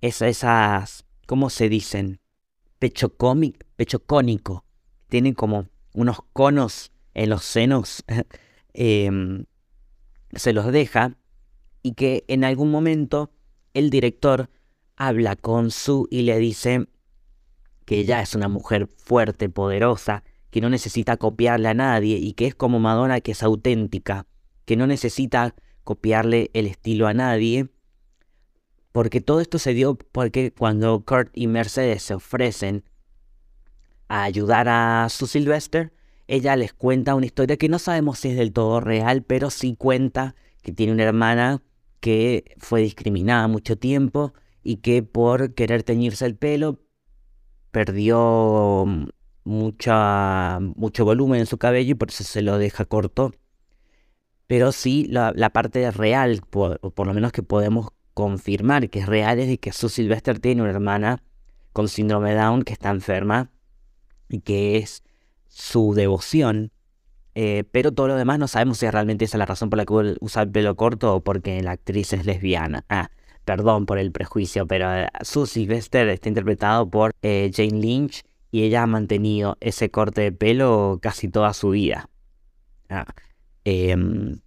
es 0.01 0.23
esas, 0.23 1.05
¿cómo 1.27 1.51
se 1.51 1.69
dicen? 1.69 2.19
Pecho, 2.79 3.15
cómic, 3.15 3.63
pecho 3.75 3.99
cónico. 3.99 4.65
Tienen 5.07 5.35
como 5.35 5.67
unos 5.93 6.17
conos 6.33 6.91
en 7.13 7.29
los 7.29 7.43
senos. 7.43 8.03
Em, 8.79 9.45
se 10.33 10.53
los 10.53 10.71
deja. 10.71 11.17
Y 11.87 11.93
que 11.93 12.25
en 12.27 12.43
algún 12.43 12.69
momento 12.69 13.31
el 13.73 13.89
director 13.89 14.49
habla 14.97 15.37
con 15.37 15.71
Sue 15.71 16.05
y 16.11 16.23
le 16.23 16.37
dice 16.37 16.89
que 17.85 17.99
ella 17.99 18.21
es 18.21 18.35
una 18.35 18.49
mujer 18.49 18.89
fuerte, 18.97 19.47
poderosa, 19.47 20.25
que 20.49 20.59
no 20.59 20.69
necesita 20.69 21.15
copiarle 21.15 21.69
a 21.69 21.73
nadie 21.73 22.17
y 22.17 22.33
que 22.33 22.45
es 22.45 22.55
como 22.55 22.81
Madonna 22.81 23.21
que 23.21 23.31
es 23.31 23.41
auténtica, 23.41 24.25
que 24.65 24.75
no 24.75 24.85
necesita 24.85 25.55
copiarle 25.85 26.51
el 26.53 26.67
estilo 26.67 27.07
a 27.07 27.13
nadie. 27.13 27.69
Porque 28.91 29.21
todo 29.21 29.39
esto 29.39 29.57
se 29.57 29.73
dio 29.73 29.97
porque 29.97 30.51
cuando 30.51 31.05
Kurt 31.05 31.29
y 31.35 31.47
Mercedes 31.47 32.03
se 32.03 32.15
ofrecen 32.15 32.83
a 34.09 34.23
ayudar 34.23 34.67
a 34.67 35.07
su 35.07 35.25
Sylvester, 35.25 35.93
ella 36.27 36.57
les 36.57 36.73
cuenta 36.73 37.15
una 37.15 37.27
historia 37.27 37.55
que 37.55 37.69
no 37.69 37.79
sabemos 37.79 38.19
si 38.19 38.27
es 38.27 38.35
del 38.35 38.51
todo 38.51 38.81
real, 38.81 39.23
pero 39.23 39.49
sí 39.49 39.77
cuenta 39.77 40.35
que 40.61 40.73
tiene 40.73 40.91
una 40.91 41.03
hermana 41.03 41.61
que 41.99 42.55
fue 42.57 42.81
discriminada 42.81 43.47
mucho 43.47 43.77
tiempo 43.77 44.33
y 44.63 44.77
que 44.77 45.03
por 45.03 45.53
querer 45.53 45.83
teñirse 45.83 46.25
el 46.25 46.35
pelo 46.35 46.79
perdió 47.71 48.85
mucha, 49.43 50.59
mucho 50.59 51.05
volumen 51.05 51.41
en 51.41 51.45
su 51.45 51.57
cabello 51.57 51.91
y 51.91 51.95
por 51.95 52.09
eso 52.09 52.23
se 52.23 52.41
lo 52.41 52.57
deja 52.57 52.85
corto 52.85 53.31
pero 54.47 54.71
sí 54.71 55.05
la, 55.09 55.49
parte 55.51 55.91
real, 55.91 56.41
por, 56.49 56.79
por, 56.79 57.05
lo 57.05 57.13
menos 57.13 57.33
que 57.33 57.43
podemos 57.43 57.89
confirmar 58.13 58.89
que 58.89 58.99
es 58.99 59.05
real, 59.05 59.39
es 59.39 59.47
de 59.47 59.59
que 59.59 59.73
Sue 59.73 59.89
Sylvester 59.89 60.39
tiene 60.39 60.61
una 60.61 60.71
hermana 60.71 61.21
con 61.73 61.89
síndrome 61.89 62.33
Down 62.33 62.63
que 62.63 62.73
está 62.73 62.89
enferma 62.89 63.51
y 64.29 64.39
que 64.39 64.77
es 64.77 65.03
su 65.47 65.93
devoción. 65.93 66.71
Eh, 67.39 67.65
pero 67.71 67.91
todo 67.91 68.07
lo 68.07 68.15
demás 68.15 68.39
no 68.39 68.47
sabemos 68.47 68.79
si 68.79 68.89
realmente 68.89 69.25
esa 69.25 69.37
es 69.37 69.39
la 69.39 69.45
razón 69.45 69.69
por 69.69 69.77
la 69.77 69.85
que 69.85 70.15
usa 70.19 70.41
el 70.41 70.49
pelo 70.49 70.75
corto 70.75 71.15
o 71.15 71.23
porque 71.23 71.61
la 71.61 71.71
actriz 71.71 72.13
es 72.13 72.25
lesbiana. 72.25 72.83
Ah, 72.89 73.11
perdón 73.45 73.85
por 73.85 73.99
el 73.99 74.11
prejuicio, 74.11 74.65
pero 74.65 74.91
eh, 74.91 75.07
Sue 75.21 75.45
Sylvester 75.45 76.07
está 76.09 76.29
interpretado 76.29 76.89
por 76.89 77.11
eh, 77.21 77.51
Jane 77.53 77.79
Lynch 77.79 78.23
y 78.49 78.63
ella 78.63 78.83
ha 78.83 78.87
mantenido 78.87 79.57
ese 79.59 79.91
corte 79.91 80.21
de 80.21 80.31
pelo 80.31 80.97
casi 81.01 81.27
toda 81.27 81.53
su 81.53 81.69
vida. 81.69 82.09
Ah, 82.89 83.05
Em, 83.69 84.39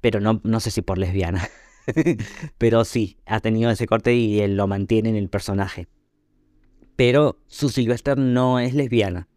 pero 0.00 0.18
no, 0.18 0.40
no 0.42 0.58
sé 0.58 0.72
si 0.72 0.82
por 0.82 0.98
lesbiana. 0.98 1.48
pero 2.58 2.84
sí, 2.84 3.18
ha 3.24 3.38
tenido 3.38 3.70
ese 3.70 3.86
corte 3.86 4.14
y 4.14 4.44
lo 4.48 4.66
mantiene 4.66 5.10
en 5.10 5.14
el 5.16 5.28
personaje. 5.28 5.86
Pero 6.96 7.38
su 7.46 7.68
Sylvester 7.68 8.18
no 8.18 8.58
es 8.58 8.74
lesbiana, 8.74 9.28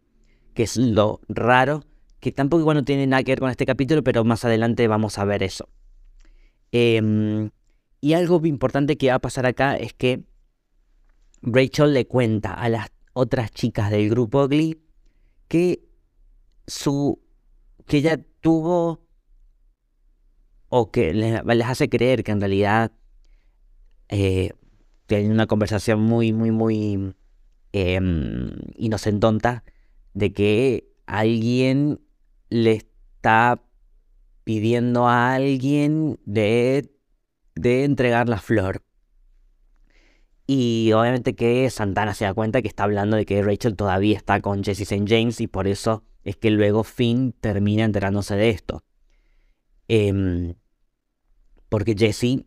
que 0.54 0.64
es 0.64 0.76
lo 0.76 1.20
raro, 1.28 1.84
que 2.20 2.32
tampoco 2.32 2.60
igual 2.60 2.76
no 2.76 2.84
tiene 2.84 3.06
nada 3.06 3.22
que 3.22 3.32
ver 3.32 3.40
con 3.40 3.50
este 3.50 3.66
capítulo, 3.66 4.02
pero 4.02 4.24
más 4.24 4.44
adelante 4.44 4.86
vamos 4.88 5.18
a 5.18 5.24
ver 5.24 5.42
eso. 5.42 5.68
Em, 6.72 7.50
y 8.00 8.14
algo 8.14 8.44
importante 8.44 8.96
que 8.96 9.08
va 9.08 9.16
a 9.16 9.18
pasar 9.20 9.46
acá 9.46 9.76
es 9.76 9.92
que 9.92 10.24
Rachel 11.42 11.92
le 11.92 12.06
cuenta 12.06 12.52
a 12.52 12.68
las 12.68 12.88
otras 13.12 13.50
chicas 13.52 13.90
del 13.90 14.10
grupo 14.10 14.48
Glee 14.48 14.78
que 15.48 15.80
su 16.66 17.20
que 17.86 17.98
ella 17.98 18.20
tuvo 18.40 19.00
o 20.68 20.90
que 20.90 21.14
les, 21.14 21.40
hace 21.64 21.88
creer 21.88 22.24
que 22.24 22.32
en 22.32 22.40
realidad 22.40 22.92
eh, 24.08 24.50
tienen 25.06 25.30
una 25.30 25.46
conversación 25.46 26.00
muy, 26.00 26.32
muy, 26.32 26.50
muy 26.50 27.14
eh, 27.72 28.00
inocentonta 28.76 29.62
de 30.14 30.32
que 30.32 30.88
alguien 31.06 32.00
le 32.48 32.72
está 32.72 33.62
pidiendo 34.44 35.08
a 35.08 35.34
alguien 35.34 36.18
de, 36.24 36.90
de 37.54 37.84
entregar 37.84 38.28
la 38.28 38.38
flor. 38.38 38.82
Y 40.46 40.92
obviamente 40.92 41.34
que 41.34 41.68
Santana 41.70 42.14
se 42.14 42.24
da 42.24 42.34
cuenta 42.34 42.62
que 42.62 42.68
está 42.68 42.84
hablando 42.84 43.16
de 43.16 43.26
que 43.26 43.42
Rachel 43.42 43.74
todavía 43.74 44.16
está 44.16 44.40
con 44.40 44.62
Jesse 44.62 44.82
St. 44.82 45.04
James 45.06 45.40
y 45.40 45.48
por 45.48 45.66
eso 45.66 46.04
es 46.22 46.36
que 46.36 46.50
luego 46.50 46.84
Finn 46.84 47.32
termina 47.40 47.84
enterándose 47.84 48.36
de 48.36 48.50
esto. 48.50 48.84
Em, 49.88 50.54
porque 51.68 51.94
Jesse, 51.96 52.44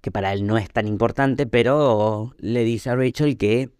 que 0.00 0.10
para 0.10 0.32
él 0.32 0.46
no 0.46 0.58
es 0.58 0.70
tan 0.70 0.88
importante, 0.88 1.46
pero 1.46 2.34
le 2.38 2.64
dice 2.64 2.90
a 2.90 2.96
Rachel 2.96 3.36
que 3.36 3.70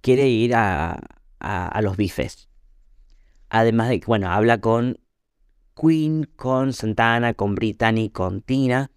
quiere 0.00 0.28
ir 0.28 0.54
a, 0.54 1.00
a, 1.40 1.82
los 1.82 1.96
bifes. 1.96 2.48
Además 3.48 3.88
de 3.88 4.00
que, 4.00 4.06
bueno, 4.06 4.30
habla 4.30 4.60
con 4.60 4.98
Queen, 5.80 6.28
con 6.36 6.72
Santana, 6.72 7.34
con 7.34 7.54
Brittany, 7.54 8.10
con 8.10 8.40
Tina. 8.42 8.90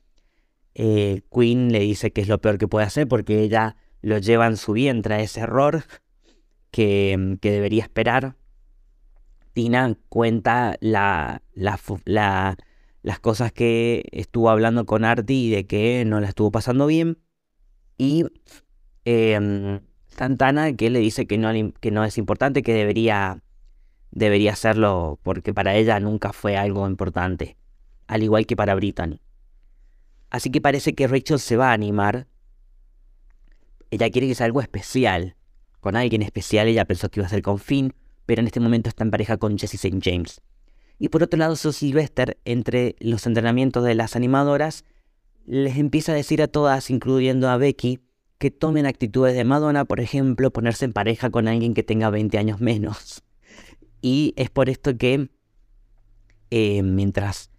Eh, 0.76 1.22
Queen 1.34 1.72
le 1.72 1.80
dice 1.80 2.12
que 2.12 2.22
es 2.22 2.28
lo 2.28 2.40
peor 2.40 2.58
que 2.58 2.68
puede 2.68 2.86
hacer 2.86 3.08
porque 3.08 3.42
ella 3.42 3.76
lo 4.02 4.18
lleva 4.20 4.48
en 4.48 4.58
su 4.58 4.74
vientre 4.74 5.16
a 5.16 5.20
ese 5.22 5.42
error 5.42 5.84
que, 6.72 7.38
que 7.42 7.52
debería 7.52 7.84
esperar. 7.84 8.36
Tina 9.54 9.98
cuenta 10.10 10.78
la, 10.82 11.42
la, 11.56 12.58
las 13.02 13.20
cosas 13.20 13.52
que 13.52 14.04
estuvo 14.12 14.52
hablando 14.52 14.86
con 14.86 15.04
Artie 15.04 15.36
y 15.36 15.50
de 15.50 15.66
que 15.66 16.04
no 16.06 16.20
la 16.20 16.28
estuvo 16.28 16.52
pasando 16.52 16.86
bien. 16.86 17.18
Y 17.98 18.26
em, 19.06 19.80
Santana 20.06 20.74
que 20.74 20.92
le 20.92 21.00
dice 21.00 21.26
que 21.26 21.40
no, 21.40 21.50
que 21.80 21.90
no 21.90 22.04
es 22.04 22.18
importante, 22.20 22.62
que 22.62 22.74
debería, 22.74 23.42
debería 24.18 24.54
hacerlo 24.54 25.20
porque 25.22 25.54
para 25.54 25.76
ella 25.76 26.00
nunca 26.00 26.34
fue 26.34 26.58
algo 26.58 26.88
importante, 26.88 27.56
al 28.08 28.24
igual 28.24 28.48
que 28.48 28.56
para 28.56 28.74
Brittany. 28.74 29.22
Así 30.32 30.50
que 30.50 30.60
parece 30.60 30.96
que 30.96 31.08
Rachel 31.08 31.40
se 31.40 31.56
va 31.56 31.70
a 31.70 31.74
animar. 31.74 32.28
Ella 33.92 34.10
quiere 34.10 34.28
que 34.28 34.36
sea 34.36 34.48
algo 34.48 34.60
especial. 34.60 35.36
Con 35.80 35.96
alguien 35.96 36.24
especial 36.24 36.68
ella 36.68 36.86
pensó 36.86 37.10
que 37.10 37.20
iba 37.20 37.28
a 37.28 37.30
ser 37.30 37.44
con 37.44 37.60
Finn, 37.60 37.94
pero 38.26 38.42
en 38.42 38.48
este 38.48 38.60
momento 38.60 38.90
está 38.90 39.04
en 39.04 39.12
pareja 39.12 39.38
con 39.38 39.58
Jesse 39.58 39.76
St. 39.76 40.00
James. 40.02 40.42
Y 40.98 41.10
por 41.10 41.22
otro 41.22 41.38
lado, 41.38 41.56
su 41.56 41.72
Sylvester, 41.72 42.40
entre 42.44 42.96
los 43.00 43.28
entrenamientos 43.28 43.84
de 43.84 43.94
las 43.94 44.16
animadoras, 44.16 44.84
les 45.46 45.78
empieza 45.78 46.12
a 46.12 46.16
decir 46.16 46.42
a 46.42 46.48
todas, 46.48 46.90
incluyendo 46.90 47.50
a 47.50 47.58
Becky, 47.58 48.00
que 48.40 48.50
tomen 48.50 48.88
actitudes 48.88 49.36
de 49.36 49.44
Madonna, 49.44 49.86
por 49.86 50.00
ejemplo, 50.00 50.52
ponerse 50.52 50.86
en 50.86 50.94
pareja 50.94 51.30
con 51.30 51.48
alguien 51.48 51.76
que 51.76 51.84
tenga 51.84 52.10
20 52.10 52.38
años 52.40 52.60
menos. 52.60 53.24
Y 54.02 54.34
es 54.38 54.50
por 54.50 54.70
esto 54.70 54.98
que, 54.98 55.30
eh, 56.52 56.84
mientras 56.84 57.52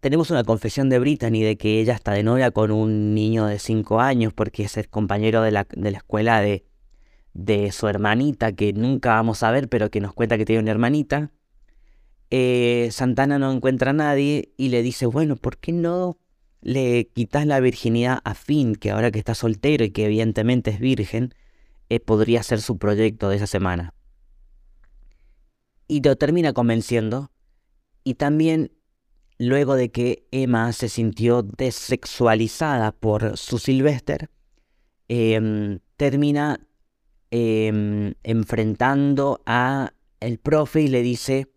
tenemos 0.00 0.30
una 0.30 0.44
confesión 0.44 0.88
de 0.88 0.98
Brittany 0.98 1.42
de 1.42 1.56
que 1.56 1.80
ella 1.80 1.94
está 1.94 2.12
de 2.12 2.22
novia 2.22 2.50
con 2.50 2.70
un 2.70 3.14
niño 3.14 3.46
de 3.46 3.58
5 3.58 4.00
años 4.00 4.32
porque 4.32 4.64
es 4.64 4.76
el 4.76 4.88
compañero 4.88 5.42
de 5.42 5.52
la, 5.52 5.66
de 5.70 5.90
la 5.90 5.98
escuela 5.98 6.40
de, 6.40 6.64
de 7.34 7.70
su 7.72 7.86
hermanita 7.88 8.52
que 8.52 8.72
nunca 8.72 9.10
vamos 9.14 9.42
a 9.42 9.50
ver, 9.50 9.68
pero 9.68 9.90
que 9.90 10.00
nos 10.00 10.12
cuenta 10.12 10.36
que 10.36 10.44
tiene 10.44 10.62
una 10.62 10.72
hermanita. 10.72 11.30
Eh, 12.30 12.88
Santana 12.90 13.38
no 13.38 13.52
encuentra 13.52 13.90
a 13.90 13.94
nadie 13.94 14.52
y 14.56 14.70
le 14.70 14.82
dice, 14.82 15.06
bueno, 15.06 15.36
¿por 15.36 15.58
qué 15.58 15.72
no 15.72 16.18
le 16.62 17.08
quitas 17.08 17.46
la 17.46 17.60
virginidad 17.60 18.20
a 18.24 18.34
Finn, 18.34 18.76
que 18.76 18.90
ahora 18.90 19.10
que 19.10 19.18
está 19.18 19.34
soltero 19.34 19.84
y 19.84 19.90
que 19.90 20.06
evidentemente 20.06 20.70
es 20.70 20.80
virgen, 20.80 21.34
eh, 21.88 22.00
podría 22.00 22.42
ser 22.42 22.60
su 22.60 22.78
proyecto 22.78 23.28
de 23.28 23.36
esa 23.36 23.46
semana. 23.46 23.94
Y 25.92 26.00
lo 26.00 26.16
termina 26.16 26.54
convenciendo. 26.54 27.30
Y 28.02 28.14
también, 28.14 28.72
luego 29.36 29.74
de 29.74 29.90
que 29.90 30.26
Emma 30.30 30.72
se 30.72 30.88
sintió 30.88 31.42
desexualizada 31.42 32.92
por 32.92 33.36
su 33.36 33.58
Sylvester, 33.58 34.30
em, 35.08 35.80
termina 35.98 36.66
em, 37.30 38.14
enfrentando 38.22 39.42
a 39.44 39.92
el 40.20 40.38
profe 40.38 40.80
y 40.80 40.88
le 40.88 41.02
dice, 41.02 41.52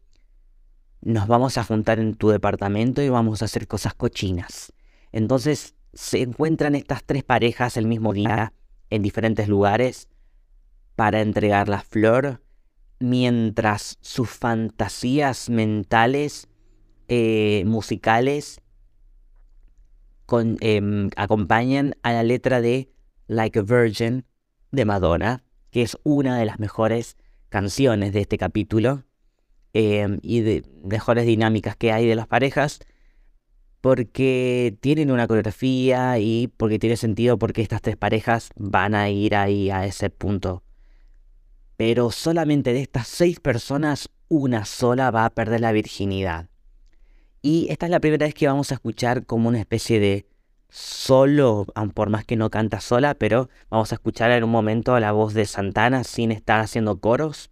nos 0.99 1.27
vamos 1.27 1.57
a 1.57 1.63
juntar 1.63 1.99
en 1.99 2.15
tu 2.15 2.27
departamento 2.27 3.01
y 3.01 3.07
vamos 3.07 3.41
a 3.41 3.45
hacer 3.45 3.69
cosas 3.69 3.93
cochinas. 3.93 4.73
Entonces 5.13 5.75
se 5.93 6.21
encuentran 6.21 6.75
estas 6.75 7.05
tres 7.05 7.23
parejas 7.23 7.77
el 7.77 7.87
mismo 7.87 8.11
día 8.11 8.51
en 8.89 9.01
diferentes 9.01 9.47
lugares 9.47 10.09
para 10.97 11.21
entregar 11.21 11.69
la 11.69 11.79
flor, 11.79 12.41
mientras 13.05 13.97
sus 14.01 14.29
fantasías 14.29 15.49
mentales, 15.49 16.47
eh, 17.07 17.63
musicales, 17.65 18.61
em, 20.61 21.09
acompañan 21.15 21.95
a 22.01 22.13
la 22.13 22.23
letra 22.23 22.61
de 22.61 22.89
Like 23.27 23.59
a 23.59 23.61
Virgin 23.61 24.25
de 24.71 24.85
Madonna, 24.85 25.43
que 25.69 25.83
es 25.83 25.97
una 26.03 26.37
de 26.39 26.45
las 26.45 26.59
mejores 26.59 27.15
canciones 27.49 28.11
de 28.11 28.21
este 28.21 28.37
capítulo 28.37 29.03
em, 29.73 30.19
y 30.23 30.41
de 30.41 30.63
mejores 30.83 31.25
dinámicas 31.25 31.75
que 31.75 31.91
hay 31.91 32.07
de 32.07 32.15
las 32.15 32.27
parejas 32.27 32.79
porque 33.81 34.75
tienen 34.81 35.11
una 35.11 35.27
coreografía 35.27 36.17
y 36.17 36.47
porque 36.57 36.79
tiene 36.79 36.97
sentido 36.97 37.37
porque 37.37 37.61
estas 37.61 37.83
tres 37.83 37.97
parejas 37.97 38.49
van 38.55 38.95
a 38.95 39.09
ir 39.11 39.35
ahí 39.35 39.69
a 39.69 39.85
ese 39.85 40.09
punto. 40.09 40.64
Pero 41.77 42.11
solamente 42.11 42.73
de 42.73 42.81
estas 42.81 43.07
seis 43.07 43.39
personas, 43.39 44.09
una 44.27 44.65
sola 44.65 45.11
va 45.11 45.25
a 45.25 45.29
perder 45.29 45.61
la 45.61 45.71
virginidad. 45.71 46.49
Y 47.41 47.67
esta 47.69 47.85
es 47.85 47.91
la 47.91 47.99
primera 47.99 48.25
vez 48.25 48.33
que 48.33 48.47
vamos 48.47 48.71
a 48.71 48.75
escuchar 48.75 49.25
como 49.25 49.49
una 49.49 49.59
especie 49.59 49.99
de 49.99 50.25
solo, 50.69 51.67
por 51.93 52.09
más 52.09 52.25
que 52.25 52.35
no 52.35 52.49
canta 52.49 52.81
sola, 52.81 53.13
pero 53.13 53.49
vamos 53.69 53.91
a 53.91 53.95
escuchar 53.95 54.31
en 54.31 54.43
un 54.43 54.49
momento 54.49 54.99
la 54.99 55.11
voz 55.11 55.33
de 55.33 55.45
Santana 55.45 56.03
sin 56.03 56.31
estar 56.31 56.59
haciendo 56.59 56.99
coros. 56.99 57.51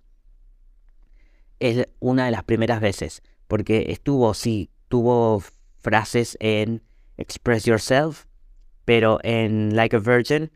Es 1.59 1.87
una 1.99 2.25
de 2.25 2.31
las 2.31 2.43
primeras 2.43 2.81
veces, 2.81 3.21
porque 3.47 3.85
estuvo, 3.89 4.33
sí, 4.33 4.69
tuvo 4.87 5.43
frases 5.77 6.37
en 6.39 6.81
Express 7.17 7.65
Yourself, 7.65 8.25
pero 8.83 9.19
en 9.23 9.75
Like 9.75 9.95
a 9.95 9.99
Virgin 9.99 10.51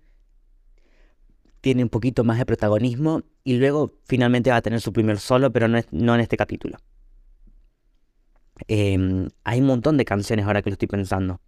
tiene 1.67 1.83
un 1.83 1.89
poquito 1.89 2.23
más 2.23 2.37
de 2.37 2.45
protagonismo 2.45 3.23
y 3.43 3.57
luego 3.57 3.91
finalmente 4.05 4.49
va 4.51 4.55
a 4.55 4.61
tener 4.61 4.79
su 4.79 4.93
primer 4.93 5.19
solo, 5.19 5.51
pero 5.51 5.67
no, 5.67 5.81
no 5.91 6.15
en 6.15 6.21
este 6.21 6.37
capítulo. 6.37 6.77
Em, 8.69 9.27
hay 9.43 9.59
un 9.59 9.65
montón 9.65 9.97
de 9.97 10.05
canciones 10.05 10.45
ahora 10.45 10.61
que 10.61 10.69
lo 10.69 10.75
estoy 10.75 10.87
pensando. 10.87 11.41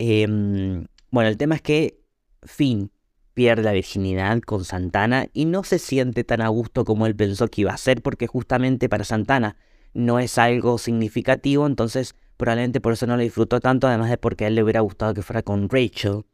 Em, 0.00 0.88
bueno, 1.12 1.28
el 1.28 1.36
tema 1.36 1.54
es 1.54 1.62
que 1.62 2.00
Finn 2.42 2.90
pierde 3.32 3.62
la 3.62 3.70
virginidad 3.70 4.40
con 4.40 4.64
Santana 4.64 5.28
y 5.32 5.44
no 5.44 5.62
se 5.62 5.78
siente 5.78 6.24
tan 6.24 6.40
a 6.40 6.48
gusto 6.48 6.84
como 6.84 7.06
él 7.06 7.14
pensó 7.14 7.46
que 7.46 7.60
iba 7.60 7.72
a 7.72 7.78
ser 7.78 8.02
porque 8.02 8.26
justamente 8.26 8.88
para 8.88 9.04
Santana 9.04 9.54
no 9.94 10.18
es 10.18 10.36
algo 10.36 10.78
significativo, 10.78 11.64
entonces 11.64 12.16
probablemente 12.36 12.80
por 12.80 12.92
eso 12.92 13.06
no 13.06 13.16
lo 13.16 13.22
disfrutó 13.22 13.60
tanto, 13.60 13.86
además 13.86 14.10
de 14.10 14.18
porque 14.18 14.46
a 14.46 14.48
él 14.48 14.56
le 14.56 14.64
hubiera 14.64 14.80
gustado 14.80 15.14
que 15.14 15.22
fuera 15.22 15.42
con 15.42 15.68
Rachel, 15.68 16.24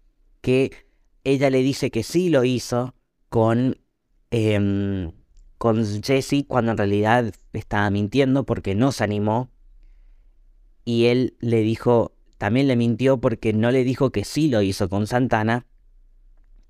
que 0.41 0.71
ella 1.25 1.51
le 1.51 1.63
dice 1.63 1.91
que 1.91 2.03
sí 2.03 2.29
lo 2.29 2.45
hizo 2.45 2.95
con, 3.29 3.79
em, 4.31 5.13
con 5.59 5.85
Jesse 6.03 6.45
cuando 6.47 6.73
en 6.73 6.79
realidad 6.79 7.35
estaba 7.53 7.91
mintiendo 7.91 8.45
porque 8.45 8.75
no 8.75 8.93
se 8.93 9.05
animó. 9.05 9.51
Y 10.85 11.07
él 11.07 11.37
le 11.41 11.61
dijo, 11.61 12.13
también 12.39 12.69
le 12.69 12.77
mintió 12.77 13.19
porque 13.21 13.53
no 13.53 13.71
le 13.71 13.85
dijo 13.85 14.11
que 14.11 14.25
sí 14.25 14.49
lo 14.49 14.63
hizo 14.63 14.89
con 14.89 15.07
Santana. 15.07 15.67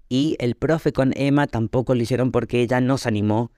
Y 0.08 0.36
el 0.38 0.54
profe 0.54 0.92
con 0.92 1.12
Emma 1.16 1.46
tampoco 1.46 1.94
lo 1.94 2.02
hicieron 2.02 2.30
porque 2.30 2.62
ella 2.62 2.80
no 2.80 2.98
se 2.98 3.08
animó 3.08 3.50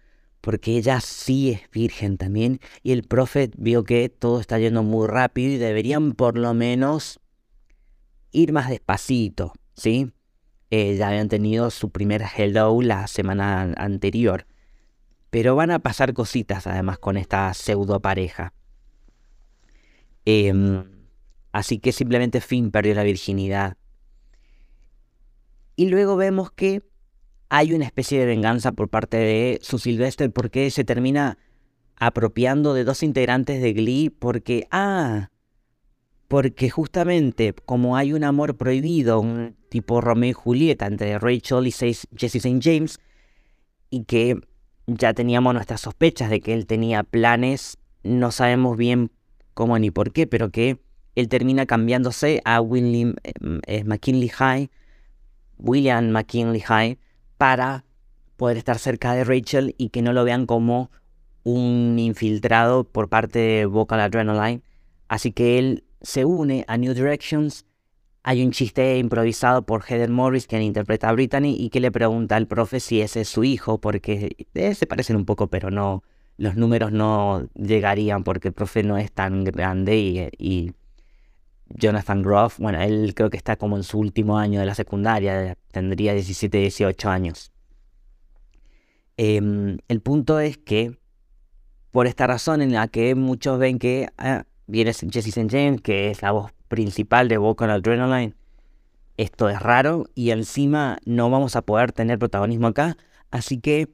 porque 0.47 0.77
ella 0.77 1.01
sí 1.01 1.51
es 1.51 1.69
virgen 1.73 2.19
también, 2.19 2.61
y 2.85 2.93
el 2.93 3.03
profe 3.03 3.51
vio 3.57 3.83
que 3.83 4.09
todo 4.09 4.41
está 4.41 4.61
yendo 4.61 4.85
muy 4.85 5.09
rápido 5.09 5.53
y 5.53 5.57
deberían 5.57 6.13
por 6.13 6.39
lo 6.39 6.55
menos 6.55 7.19
ir 8.31 8.53
más 8.53 8.69
despacito, 8.69 9.55
¿sí? 9.75 10.13
Eh, 10.71 10.97
ya 10.97 11.09
habían 11.09 11.29
tenido 11.29 11.71
su 11.71 11.91
primer 11.91 12.23
hello 12.23 12.81
la 12.83 13.07
semana 13.07 13.73
anterior, 13.77 14.47
pero 15.31 15.55
van 15.55 15.71
a 15.71 15.79
pasar 15.79 16.13
cositas 16.13 16.67
además 16.67 16.99
con 16.99 17.17
esta 17.17 17.53
pseudo 17.55 18.01
pareja. 18.01 18.53
Em, 20.25 20.85
así 21.53 21.79
que 21.79 21.93
simplemente 21.93 22.41
Finn 22.41 22.71
perdió 22.73 22.95
la 22.95 23.05
virginidad. 23.05 23.77
Y 25.77 25.89
luego 25.89 26.17
vemos 26.17 26.51
que 26.51 26.83
hay 27.49 27.73
una 27.73 27.85
especie 27.85 28.19
de 28.19 28.27
venganza 28.27 28.73
por 28.73 28.89
parte 28.89 29.17
de 29.17 29.59
su 29.63 29.79
Sylvester 29.79 30.33
porque 30.33 30.71
se 30.71 30.85
termina 30.85 31.39
apropiando 31.97 32.75
de 32.75 32.85
dos 32.85 33.03
integrantes 33.03 33.63
de 33.63 33.73
Glee 33.73 34.11
porque, 34.11 34.67
ah, 34.71 35.31
porque 36.29 36.71
justamente 36.71 37.55
como 37.65 37.97
hay 37.97 38.13
un 38.13 38.25
amor 38.25 38.57
prohibido, 38.57 39.21
un 39.21 39.57
tipo 39.69 40.01
Romeo 40.01 40.31
y 40.31 40.33
Julieta 40.33 40.87
entre 40.87 41.19
Rachel 41.19 41.67
y 41.67 41.73
Jesse 41.73 42.07
St. 42.17 42.61
James, 42.63 42.99
y 43.91 44.05
que 44.05 44.41
ya 44.87 45.15
teníamos 45.15 45.55
nuestras 45.55 45.81
sospechas 45.81 46.31
de 46.31 46.41
que 46.41 46.55
él 46.55 46.67
tenía 46.67 47.03
planes, 47.03 47.79
no 48.03 48.31
sabemos 48.31 48.77
bien 48.77 49.11
cómo 49.55 49.79
ni 49.79 49.91
por 49.91 50.13
qué, 50.13 50.27
pero 50.27 50.51
que 50.51 50.79
él 51.15 51.29
termina 51.29 51.67
cambiándose 51.67 52.43
a 52.45 52.61
William 52.61 53.15
eh, 53.67 53.85
McKinley 53.85 54.29
High, 54.29 54.71
William 55.59 56.11
McKinley 56.11 56.61
High, 56.61 56.99
para 57.39 57.85
poder 58.37 58.59
estar 58.59 58.79
cerca 58.79 59.15
de 59.15 59.25
Rachel 59.25 59.75
y 59.79 59.89
que 59.89 60.03
no 60.03 60.13
lo 60.13 60.25
vean 60.25 60.47
como 60.47 60.91
un 61.43 61.97
infiltrado 61.99 62.85
por 62.85 63.09
parte 63.09 63.39
de 63.39 63.67
Vocal 63.67 64.01
Adrenaline. 64.01 64.63
Así 65.09 65.33
que 65.33 65.59
él 65.59 65.85
se 66.01 66.25
une 66.25 66.65
a 66.69 66.77
New 66.77 66.95
Directions. 66.95 67.67
Hay 68.23 68.45
un 68.45 68.51
chiste 68.51 68.99
improvisado 68.99 69.65
por 69.67 69.85
Heather 69.85 70.11
Morris, 70.11 70.47
quien 70.47 70.63
interpreta 70.63 71.09
a 71.09 71.13
Brittany, 71.13 71.57
y 71.59 71.71
que 71.71 71.81
le 71.81 71.93
pregunta 71.93 72.37
al 72.37 72.47
profe 72.47 72.81
si 72.81 73.01
ese 73.01 73.23
es 73.23 73.29
su 73.29 73.45
hijo, 73.45 73.79
porque 73.81 74.37
eh, 74.55 74.75
se 74.75 74.87
parecen 74.87 75.17
un 75.17 75.25
poco, 75.25 75.49
pero 75.49 75.71
no, 75.71 76.03
los 76.37 76.57
números 76.57 76.93
no 76.93 77.49
llegarían 77.55 78.25
porque 78.25 78.49
el 78.49 78.55
profe 78.55 78.83
no 78.83 78.99
es 78.99 79.13
tan 79.13 79.45
grande 79.45 79.97
y, 79.97 80.29
y 80.39 80.73
Jonathan 81.69 82.23
Groff, 82.23 82.59
bueno, 82.59 82.81
él 82.81 83.15
creo 83.15 83.31
que 83.31 83.37
está 83.37 83.57
como 83.57 83.77
en 83.77 83.83
su 83.83 83.99
último 83.99 84.39
año 84.39 84.61
de 84.61 84.67
la 84.67 84.75
secundaria, 84.75 85.57
tendría 85.71 86.15
17, 86.15 86.59
18 86.59 87.11
años. 87.11 87.53
Em, 89.17 89.79
el 89.89 90.01
punto 90.01 90.39
es 90.41 90.59
que, 90.59 90.99
por 91.91 92.07
esta 92.07 92.27
razón 92.27 92.61
en 92.63 92.73
la 92.73 92.89
que 92.89 93.15
muchos 93.15 93.59
ven 93.59 93.79
que 93.79 94.09
ah, 94.19 94.45
viene 94.67 94.93
Jesse 94.93 95.29
St. 95.29 95.49
James, 95.51 95.81
que 95.81 96.11
es 96.11 96.23
la 96.23 96.33
voz 96.33 96.53
principal 96.69 97.29
de 97.29 97.39
Vocal 97.39 97.71
Adrenaline, 97.71 98.35
esto 99.17 99.49
es 99.49 99.61
raro 99.61 100.07
y 100.15 100.31
encima 100.31 100.99
no 101.07 101.31
vamos 101.31 101.57
a 101.57 101.63
poder 101.63 101.93
tener 101.93 102.19
protagonismo 102.19 102.67
acá, 102.67 102.99
así 103.31 103.59
que 103.59 103.89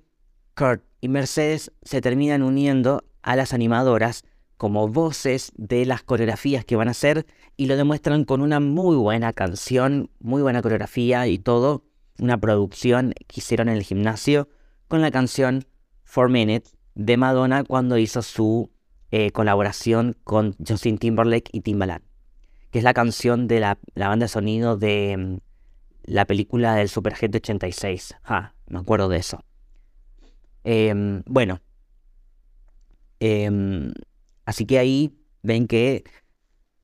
Kurt 0.57 0.83
y 1.01 1.09
Mercedes 1.09 1.73
se 1.83 2.01
terminan 2.01 2.43
uniendo 2.43 3.05
a 3.23 3.37
las 3.37 3.53
animadoras 3.53 4.25
como 4.57 4.89
voces 4.89 5.53
de 5.57 5.87
las 5.87 6.03
coreografías 6.03 6.65
que 6.65 6.77
van 6.77 6.89
a 6.89 6.93
hacer 6.93 7.27
y 7.57 7.67
lo 7.67 7.77
demuestran 7.77 8.25
con 8.25 8.41
una 8.41 8.59
muy 8.59 8.97
buena 8.97 9.33
canción, 9.33 10.11
muy 10.19 10.43
buena 10.43 10.63
coreografía 10.63 11.27
y 11.29 11.39
todo, 11.39 11.85
una 12.19 12.39
producción 12.39 13.15
que 13.29 13.41
hicieron 13.41 13.69
en 13.69 13.77
el 13.77 13.83
gimnasio 13.85 14.49
con 14.89 15.01
la 15.01 15.11
canción 15.11 15.67
Four 16.05 16.31
Minutes 16.31 16.77
de 16.95 17.17
Madonna 17.17 17.63
cuando 17.65 17.97
hizo 17.97 18.23
su 18.23 18.71
eh, 19.13 19.31
colaboración 19.31 20.17
con 20.25 20.57
Justin 20.67 20.99
Timberlake 20.99 21.51
y 21.53 21.61
Timbaland, 21.61 22.03
que 22.71 22.79
es 22.79 22.85
la 22.85 22.95
canción 22.95 23.47
de 23.47 23.61
la, 23.61 23.79
banda 23.95 24.25
de 24.25 24.29
sonido 24.29 24.77
de 24.77 25.17
mm, 25.17 25.37
la 26.05 26.25
película 26.25 26.75
del 26.75 26.89
Supergente 26.89 27.39
86. 27.39 28.17
Ah, 28.25 28.55
me 28.67 28.81
acuerdo 28.81 29.09
de 29.09 29.19
eso. 29.19 29.45
Em, 30.65 31.23
bueno, 31.27 31.61
em, 33.21 33.93
Así 34.45 34.67
que 34.67 34.79
ahí 34.79 35.13
ven 35.43 35.67
que 35.67 36.05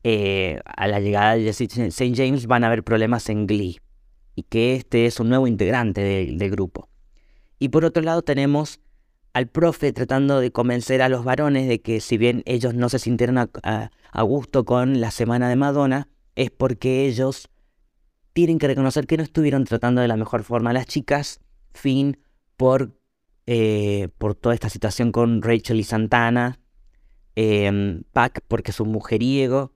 eh, 0.04 0.60
a 0.64 0.86
la 0.86 1.00
llegada 1.00 1.36
de 1.36 1.48
St. 1.48 2.12
James 2.14 2.46
van 2.46 2.64
a 2.64 2.68
haber 2.68 2.84
problemas 2.84 3.28
en 3.28 3.46
Glee 3.46 3.80
y 4.34 4.44
que 4.44 4.76
este 4.76 5.06
es 5.06 5.18
un 5.20 5.28
nuevo 5.28 5.46
integrante 5.46 6.00
del 6.00 6.50
grupo. 6.50 6.88
Y 7.58 7.70
por 7.70 7.84
otro 7.84 8.02
lado 8.02 8.22
tenemos 8.22 8.80
al 9.38 9.46
profe 9.46 9.92
tratando 9.92 10.40
de 10.40 10.51
convencer 10.51 11.01
a 11.01 11.09
los 11.09 11.22
varones 11.22 11.68
de 11.68 11.81
que 11.81 12.01
si 12.01 12.18
bien 12.18 12.42
ellos 12.44 12.74
no 12.74 12.88
se 12.88 12.98
sintieron 12.98 13.38
a, 13.38 13.90
gusto 14.24 14.64
con 14.64 15.01
la 15.01 15.12
semana 15.12 15.48
de 15.48 15.55
Madonna, 15.55 16.09
es 16.35 16.51
porque 16.51 17.07
ellos 17.07 17.48
tienen 18.33 18.59
que 18.59 18.66
reconocer 18.66 19.07
que 19.07 19.16
no 19.16 19.22
estuvieron 19.22 19.64
tratando 19.64 20.01
de 20.01 20.09
la 20.09 20.16
mejor 20.16 20.42
forma 20.42 20.70
a 20.70 20.72
las 20.72 20.87
chicas, 20.87 21.40
Finn 21.72 22.18
por, 22.57 22.98
eh, 23.46 24.09
por 24.18 24.35
toda 24.35 24.57
esta 24.57 24.70
situación 24.70 25.12
con 25.12 25.40
Rachel 25.40 25.79
y 25.79 25.85
Santana, 25.85 26.59
eh, 27.37 28.03
Pac 28.12 28.40
porque 28.48 28.72
es 28.72 28.81
un 28.81 28.90
mujeriego, 28.90 29.72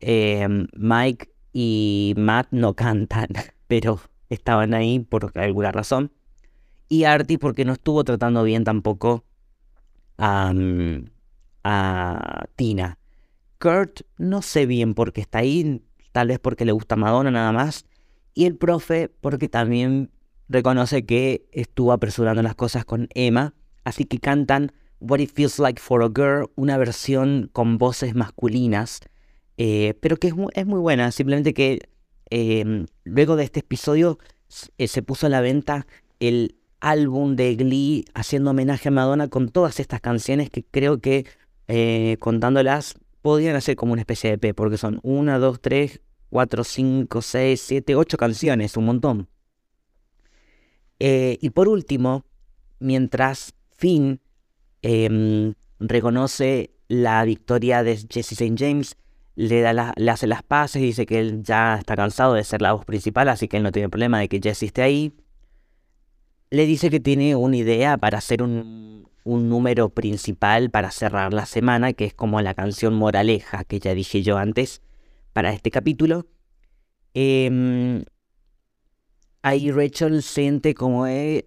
em, 0.00 0.66
Mike 0.72 1.32
y 1.52 2.14
Matt 2.16 2.48
no 2.50 2.74
cantan, 2.74 3.28
pero 3.68 4.00
estaban 4.28 4.74
ahí 4.74 4.98
por 4.98 5.30
alguna 5.38 5.70
razón, 5.70 6.10
y 6.88 7.04
Artie 7.04 7.38
porque 7.38 7.64
no 7.64 7.74
estuvo 7.74 8.04
tratando 8.04 8.42
bien 8.42 8.64
tampoco 8.64 9.24
a, 10.16 10.52
a 11.64 12.44
Tina. 12.56 12.98
Kurt 13.58 14.02
no 14.16 14.42
sé 14.42 14.66
bien 14.66 14.94
por 14.94 15.12
qué 15.12 15.20
está 15.20 15.38
ahí, 15.38 15.82
tal 16.12 16.28
vez 16.28 16.38
porque 16.38 16.64
le 16.64 16.72
gusta 16.72 16.96
Madonna 16.96 17.30
nada 17.30 17.52
más, 17.52 17.86
y 18.34 18.46
el 18.46 18.56
profe 18.56 19.08
porque 19.20 19.48
también 19.48 20.10
reconoce 20.48 21.04
que 21.04 21.46
estuvo 21.52 21.92
apresurando 21.92 22.42
las 22.42 22.54
cosas 22.54 22.84
con 22.84 23.08
Emma, 23.14 23.54
así 23.84 24.04
que 24.04 24.18
cantan 24.18 24.72
What 25.00 25.18
It 25.18 25.32
Feels 25.32 25.58
Like 25.58 25.80
for 25.80 26.02
a 26.02 26.08
Girl, 26.08 26.50
una 26.54 26.76
versión 26.78 27.50
con 27.52 27.78
voces 27.78 28.14
masculinas, 28.14 29.00
eh, 29.56 29.94
pero 30.00 30.16
que 30.16 30.28
es 30.28 30.36
muy, 30.36 30.48
es 30.54 30.66
muy, 30.66 30.80
buena, 30.80 31.10
simplemente 31.10 31.52
que 31.52 31.80
em, 32.30 32.86
luego 33.04 33.36
de 33.36 33.44
este 33.44 33.60
episodio 33.60 34.18
eh, 34.78 34.88
se 34.88 35.02
puso 35.02 35.26
a 35.26 35.30
la 35.30 35.40
venta 35.40 35.86
el 36.20 36.57
álbum 36.80 37.36
de 37.36 37.54
Glee 37.56 38.04
haciendo 38.14 38.50
homenaje 38.50 38.88
a 38.88 38.92
Madonna 38.92 39.28
con 39.28 39.48
todas 39.48 39.80
estas 39.80 40.00
canciones 40.00 40.50
que 40.50 40.64
creo 40.64 41.00
que 41.00 41.26
eh, 41.66 42.16
contándolas 42.20 42.94
podrían 43.22 43.56
hacer 43.56 43.76
como 43.76 43.92
una 43.92 44.02
especie 44.02 44.36
de 44.36 44.48
EP, 44.48 44.54
porque 44.54 44.78
son 44.78 45.00
una, 45.02 45.38
dos, 45.38 45.60
tres, 45.60 46.00
cuatro, 46.30 46.64
cinco, 46.64 47.22
seis, 47.22 47.60
siete, 47.60 47.94
ocho 47.94 48.16
canciones, 48.16 48.76
un 48.76 48.84
montón. 48.86 49.28
y 50.98 51.50
por 51.50 51.68
último, 51.68 52.24
mientras 52.78 53.54
Finn 53.76 54.20
Em, 54.82 55.54
reconoce 55.80 56.70
la 56.88 57.24
victoria 57.24 57.82
de 57.82 57.96
Jesse 57.96 58.32
St. 58.32 58.54
James, 58.56 58.96
le, 59.34 59.60
da 59.60 59.92
le 59.96 60.10
hace 60.10 60.26
las 60.26 60.42
paces, 60.42 60.82
dice 60.82 61.06
que 61.06 61.20
él 61.20 61.42
ya 61.42 61.76
está 61.76 61.96
cansado 61.96 62.34
de 62.34 62.44
ser 62.44 62.62
la 62.62 62.72
voz 62.72 62.84
principal, 62.84 63.28
así 63.28 63.48
que 63.48 63.56
él 63.58 63.62
no 63.62 63.72
tiene 63.72 63.88
problema 63.88 64.18
de 64.20 64.28
que 64.28 64.40
Jesse 64.42 64.64
esté 64.64 64.82
ahí. 64.82 65.12
Le 66.50 66.66
dice 66.66 66.90
que 66.90 67.00
tiene 67.00 67.36
una 67.36 67.56
idea 67.56 67.98
para 67.98 68.18
hacer 68.18 68.42
un, 68.42 69.08
un 69.24 69.48
número 69.48 69.90
principal 69.90 70.70
para 70.70 70.90
cerrar 70.90 71.34
la 71.34 71.46
semana, 71.46 71.92
que 71.92 72.06
es 72.06 72.14
como 72.14 72.40
la 72.40 72.54
canción 72.54 72.94
Moraleja 72.94 73.64
que 73.64 73.78
ya 73.78 73.94
dije 73.94 74.22
yo 74.22 74.38
antes 74.38 74.80
para 75.32 75.52
este 75.52 75.70
capítulo. 75.70 76.26
Eh, 77.14 78.04
ahí 79.42 79.70
Rachel 79.70 80.22
siente 80.22 80.74
como 80.74 81.06
es 81.06 81.44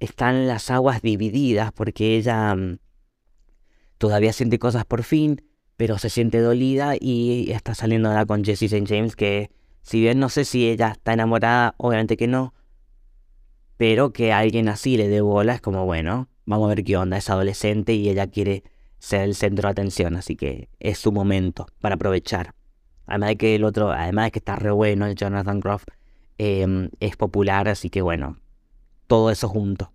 están 0.00 0.46
las 0.46 0.70
aguas 0.70 1.02
divididas 1.02 1.72
porque 1.72 2.16
ella 2.16 2.54
mm, 2.54 2.78
todavía 3.98 4.32
siente 4.32 4.58
cosas 4.58 4.84
por 4.86 5.02
fin, 5.02 5.42
pero 5.76 5.98
se 5.98 6.10
siente 6.10 6.40
dolida 6.40 6.94
y 6.98 7.50
está 7.52 7.74
saliendo 7.74 8.08
ahora 8.08 8.26
con 8.26 8.44
Jessie 8.44 8.66
St. 8.66 8.86
James 8.86 9.14
que 9.14 9.50
si 9.82 10.00
bien 10.00 10.18
no 10.18 10.28
sé 10.28 10.44
si 10.44 10.68
ella 10.68 10.92
está 10.92 11.12
enamorada, 11.12 11.74
obviamente 11.76 12.16
que 12.16 12.26
no, 12.26 12.54
pero 13.80 14.12
que 14.12 14.30
alguien 14.30 14.68
así 14.68 14.98
le 14.98 15.08
dé 15.08 15.22
bola 15.22 15.54
es 15.54 15.62
como 15.62 15.86
bueno, 15.86 16.28
vamos 16.44 16.66
a 16.66 16.74
ver 16.74 16.84
qué 16.84 16.98
onda, 16.98 17.16
es 17.16 17.30
adolescente 17.30 17.94
y 17.94 18.10
ella 18.10 18.26
quiere 18.26 18.62
ser 18.98 19.22
el 19.22 19.34
centro 19.34 19.68
de 19.68 19.70
atención, 19.70 20.16
así 20.16 20.36
que 20.36 20.68
es 20.80 20.98
su 20.98 21.12
momento 21.12 21.66
para 21.80 21.94
aprovechar. 21.94 22.54
Además 23.06 23.30
de 23.30 23.36
que 23.38 23.54
el 23.54 23.64
otro, 23.64 23.90
además 23.90 24.26
de 24.26 24.32
que 24.32 24.38
está 24.40 24.56
re 24.56 24.70
bueno, 24.70 25.06
el 25.06 25.14
Jonathan 25.14 25.60
Groff 25.60 25.86
em, 26.36 26.90
es 27.00 27.16
popular, 27.16 27.68
así 27.68 27.88
que 27.88 28.02
bueno, 28.02 28.36
todo 29.06 29.30
eso 29.30 29.48
junto. 29.48 29.94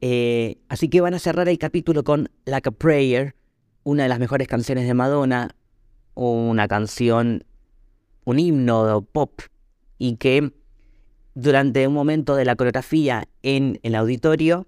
Eh, 0.00 0.58
así 0.68 0.88
que 0.88 1.00
van 1.00 1.14
a 1.14 1.18
cerrar 1.18 1.48
el 1.48 1.58
capítulo 1.58 2.04
con 2.04 2.30
Like 2.44 2.68
a 2.68 2.72
Prayer, 2.72 3.34
una 3.82 4.04
de 4.04 4.08
las 4.08 4.20
mejores 4.20 4.46
canciones 4.46 4.86
de 4.86 4.94
Madonna, 4.94 5.56
una 6.14 6.68
canción, 6.68 7.42
un 8.24 8.38
himno 8.38 9.02
pop, 9.10 9.40
y 9.98 10.18
que 10.18 10.52
durante 11.36 11.86
un 11.86 11.92
momento 11.92 12.34
de 12.34 12.46
la 12.46 12.56
coreografía 12.56 13.28
en 13.42 13.78
el 13.82 13.94
auditorio 13.94 14.66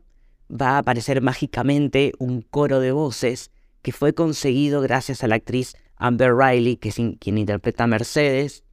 va 0.51 0.73
a 0.73 0.79
aparecer 0.79 1.23
mágicamente 1.23 2.13
un 2.19 2.43
coro 2.43 2.79
de 2.81 2.93
voces 2.93 3.51
que 3.81 3.91
fue 3.91 4.13
conseguido 4.13 4.83
gracias 4.83 5.25
a 5.25 5.29
la 5.29 5.37
actriz 5.37 5.77
Amber 5.97 6.35
Riley, 6.35 6.77
que 6.77 6.91
es 6.91 6.97
quien 7.19 7.39
interpreta 7.39 7.85
a 7.85 7.87
Mercedes, 7.87 8.65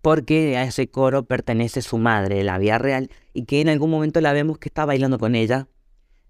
porque 0.00 0.56
a 0.56 0.64
ese 0.64 0.88
coro 0.88 1.26
pertenece 1.26 1.82
su 1.82 1.98
madre, 1.98 2.42
la 2.42 2.56
vida 2.56 2.78
real, 2.78 3.10
y 3.34 3.44
que 3.44 3.60
en 3.60 3.68
algún 3.68 3.90
momento 3.90 4.22
la 4.22 4.32
vemos 4.32 4.56
que 4.56 4.70
está 4.70 4.86
bailando 4.86 5.18
con 5.18 5.34
ella. 5.34 5.68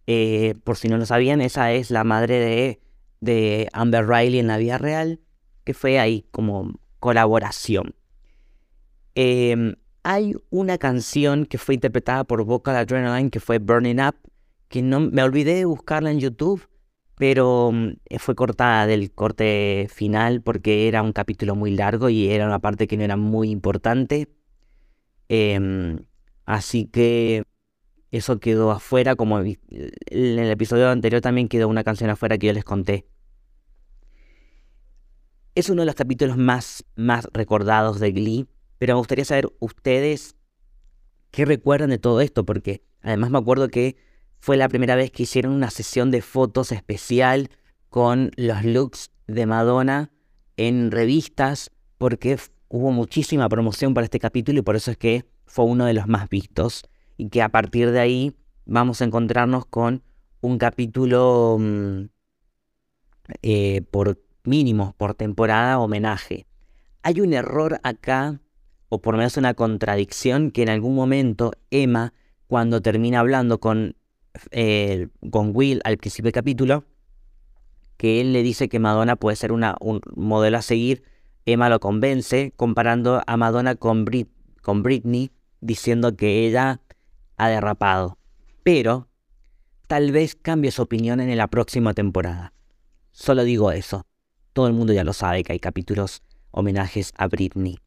Eh, 0.08 0.56
por 0.64 0.76
si 0.76 0.88
no 0.88 0.98
lo 0.98 1.06
sabían, 1.06 1.40
esa 1.40 1.70
es 1.70 1.92
la 1.92 2.02
madre 2.02 2.80
de, 3.20 3.68
Amber 3.72 4.08
Riley 4.08 4.40
en 4.40 4.48
la 4.48 4.58
vida 4.58 4.76
real, 4.76 5.20
que 5.62 5.72
fue 5.72 6.00
ahí 6.00 6.26
como 6.32 6.80
colaboración. 6.98 7.94
Em, 9.14 9.76
hay 10.02 10.34
una 10.50 10.78
canción 10.78 11.46
que 11.46 11.58
fue 11.58 11.74
interpretada 11.74 12.24
por 12.24 12.44
Vocal 12.44 12.76
Adrenaline 12.76 13.30
que 13.30 13.40
fue 13.40 13.58
Burning 13.58 14.00
Up, 14.00 14.16
que 14.68 14.82
no 14.82 15.00
me 15.00 15.22
olvidé 15.22 15.54
de 15.54 15.64
buscarla 15.64 16.10
en 16.10 16.20
YouTube 16.20 16.68
pero 17.18 17.70
mm, 17.72 17.96
fue 18.18 18.34
cortada 18.34 18.86
del 18.86 19.12
corte 19.12 19.88
final 19.92 20.40
porque 20.40 20.88
era 20.88 21.02
un 21.02 21.12
capítulo 21.12 21.54
muy 21.56 21.72
largo 21.72 22.08
y 22.08 22.28
era 22.30 22.46
una 22.46 22.60
parte 22.60 22.86
que 22.86 22.96
no 22.96 23.04
era 23.04 23.16
muy 23.16 23.50
importante. 23.50 24.28
Em, 25.28 25.98
así 26.46 26.86
que 26.86 27.42
eso 28.10 28.38
quedó 28.40 28.70
afuera, 28.70 29.16
como 29.16 29.40
en 29.40 29.58
el 30.08 30.38
episodio 30.50 30.88
anterior 30.90 31.20
también 31.20 31.48
quedó 31.48 31.68
una 31.68 31.84
canción 31.84 32.08
afuera 32.08 32.38
que 32.38 32.46
yo 32.46 32.52
les 32.52 32.64
conté. 32.64 33.06
Es 35.54 35.68
uno 35.68 35.82
de 35.82 35.86
los 35.86 35.96
capítulos 35.96 36.36
más, 36.36 36.84
más 36.94 37.28
recordados 37.32 37.98
de 37.98 38.12
Glee, 38.12 38.46
pero 38.78 38.94
me 38.94 38.98
gustaría 38.98 39.24
saber 39.24 39.52
ustedes 39.60 40.36
qué 41.30 41.44
recuerdan 41.44 41.90
de 41.90 41.98
todo 41.98 42.20
esto, 42.20 42.44
porque 42.44 42.82
además 43.02 43.30
me 43.30 43.38
acuerdo 43.38 43.68
que 43.68 43.96
fue 44.40 44.56
la 44.56 44.68
primera 44.68 44.96
vez 44.96 45.10
que 45.10 45.24
hicieron 45.24 45.52
una 45.52 45.70
sesión 45.70 46.10
de 46.10 46.22
fotos 46.22 46.72
especial 46.72 47.50
con 47.88 48.30
los 48.36 48.64
looks 48.64 49.10
de 49.26 49.46
Madonna 49.46 50.10
en 50.56 50.90
revistas 50.90 51.70
porque 51.98 52.38
hubo 52.68 52.92
muchísima 52.92 53.48
promoción 53.48 53.94
para 53.94 54.04
este 54.04 54.18
capítulo 54.18 54.60
y 54.60 54.62
por 54.62 54.76
eso 54.76 54.90
es 54.90 54.96
que 54.96 55.24
fue 55.46 55.64
uno 55.64 55.86
de 55.86 55.94
los 55.94 56.06
más 56.06 56.28
vistos 56.28 56.82
y 57.16 57.28
que 57.28 57.42
a 57.42 57.48
partir 57.48 57.90
de 57.90 58.00
ahí 58.00 58.36
vamos 58.66 59.00
a 59.00 59.04
encontrarnos 59.04 59.66
con 59.66 60.02
un 60.40 60.58
capítulo 60.58 61.56
mm, 61.58 62.02
eh, 63.42 63.82
por 63.90 64.20
mínimo, 64.44 64.94
por 64.96 65.14
temporada, 65.14 65.78
homenaje. 65.78 66.46
Hay 67.02 67.20
un 67.20 67.32
error 67.32 67.80
acá, 67.82 68.40
o 68.88 69.00
por 69.00 69.14
lo 69.14 69.18
menos 69.18 69.36
una 69.36 69.54
contradicción, 69.54 70.50
que 70.50 70.62
en 70.62 70.68
algún 70.68 70.94
momento 70.94 71.52
Emma, 71.70 72.12
cuando 72.46 72.80
termina 72.80 73.20
hablando 73.20 73.58
con 73.58 73.96
eh, 74.50 75.08
con 75.30 75.50
Will 75.54 75.80
al 75.84 75.98
principio 75.98 76.28
del 76.28 76.32
capítulo, 76.32 76.84
que 77.96 78.20
él 78.20 78.32
le 78.32 78.42
dice 78.42 78.68
que 78.68 78.78
Madonna 78.78 79.16
puede 79.16 79.36
ser 79.36 79.52
una, 79.52 79.76
un 79.80 80.00
modelo 80.14 80.58
a 80.58 80.62
seguir. 80.62 81.02
Emma 81.46 81.68
lo 81.68 81.80
convence 81.80 82.52
comparando 82.56 83.22
a 83.26 83.36
Madonna 83.36 83.74
con, 83.74 84.06
con 84.62 84.82
Britney, 84.82 85.30
diciendo 85.60 86.16
que 86.16 86.46
ella 86.46 86.80
ha 87.36 87.48
derrapado. 87.48 88.18
Pero 88.62 89.08
tal 89.86 90.12
vez 90.12 90.36
cambie 90.36 90.70
su 90.70 90.82
opinión 90.82 91.20
en 91.20 91.36
la 91.36 91.48
próxima 91.48 91.94
temporada. 91.94 92.52
Solo 93.10 93.44
digo 93.44 93.72
eso. 93.72 94.06
Todo 94.52 94.66
el 94.66 94.74
mundo 94.74 94.92
ya 94.92 95.04
lo 95.04 95.12
sabe 95.12 95.42
que 95.42 95.52
hay 95.52 95.60
capítulos 95.60 96.22
homenajes 96.50 97.12
a 97.16 97.26
Britney. 97.26 97.78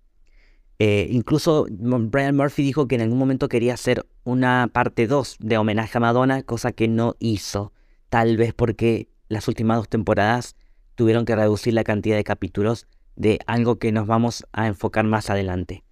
Eh, 0.83 1.09
incluso 1.11 1.67
Brian 1.69 2.35
Murphy 2.35 2.63
dijo 2.63 2.87
que 2.87 2.95
en 2.95 3.01
algún 3.01 3.19
momento 3.19 3.49
quería 3.49 3.75
hacer 3.75 4.07
una 4.23 4.67
parte 4.73 5.05
2 5.05 5.37
de 5.39 5.59
homenaje 5.59 5.95
a 5.99 6.01
Madonna, 6.01 6.41
cosa 6.41 6.71
que 6.71 6.87
no 6.87 7.15
hizo, 7.19 7.71
tal 8.09 8.35
vez 8.35 8.55
porque 8.55 9.07
las 9.27 9.47
últimas 9.47 9.77
dos 9.77 9.89
temporadas 9.89 10.55
tuvieron 10.95 11.25
que 11.25 11.35
reducir 11.35 11.75
la 11.75 11.83
cantidad 11.83 12.15
de 12.15 12.23
capítulos 12.23 12.87
de 13.15 13.37
algo 13.45 13.77
que 13.77 13.91
nos 13.91 14.07
vamos 14.07 14.47
a 14.53 14.65
enfocar 14.65 15.05
más 15.05 15.29
adelante. 15.29 15.83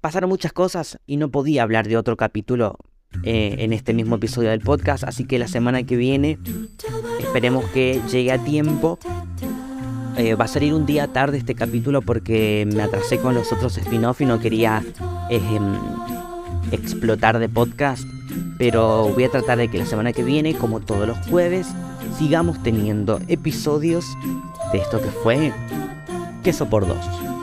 Pasaron 0.00 0.30
muchas 0.30 0.52
cosas 0.52 0.98
y 1.06 1.16
no 1.16 1.30
podía 1.30 1.62
hablar 1.62 1.86
de 1.86 1.96
otro 1.96 2.16
capítulo 2.16 2.76
eh, 3.22 3.54
en 3.60 3.72
este 3.72 3.94
mismo 3.94 4.16
episodio 4.16 4.50
del 4.50 4.62
podcast, 4.62 5.04
así 5.04 5.26
que 5.26 5.38
la 5.38 5.46
semana 5.46 5.84
que 5.84 5.94
viene 5.94 6.40
esperemos 7.20 7.64
que 7.66 8.00
llegue 8.10 8.32
a 8.32 8.42
tiempo 8.42 8.98
eh, 10.16 10.34
va 10.34 10.44
a 10.44 10.48
salir 10.48 10.74
un 10.74 10.86
día 10.86 11.08
tarde 11.08 11.38
este 11.38 11.54
capítulo 11.54 12.02
porque 12.02 12.68
me 12.72 12.82
atrasé 12.82 13.18
con 13.18 13.34
los 13.34 13.52
otros 13.52 13.76
spin-off 13.78 14.20
y 14.20 14.26
no 14.26 14.40
quería 14.40 14.82
explotar 16.70 17.38
de 17.38 17.48
podcast. 17.48 18.04
Pero 18.58 19.08
voy 19.08 19.24
a 19.24 19.30
tratar 19.30 19.58
de 19.58 19.68
que 19.68 19.78
la 19.78 19.86
semana 19.86 20.12
que 20.12 20.22
viene, 20.22 20.54
como 20.54 20.80
todos 20.80 21.08
los 21.08 21.18
jueves, 21.28 21.66
sigamos 22.18 22.62
teniendo 22.62 23.20
episodios 23.28 24.04
de 24.72 24.78
esto 24.78 25.00
que 25.00 25.08
fue 25.08 25.52
Queso 26.42 26.68
por 26.68 26.86
Dos. 26.86 27.33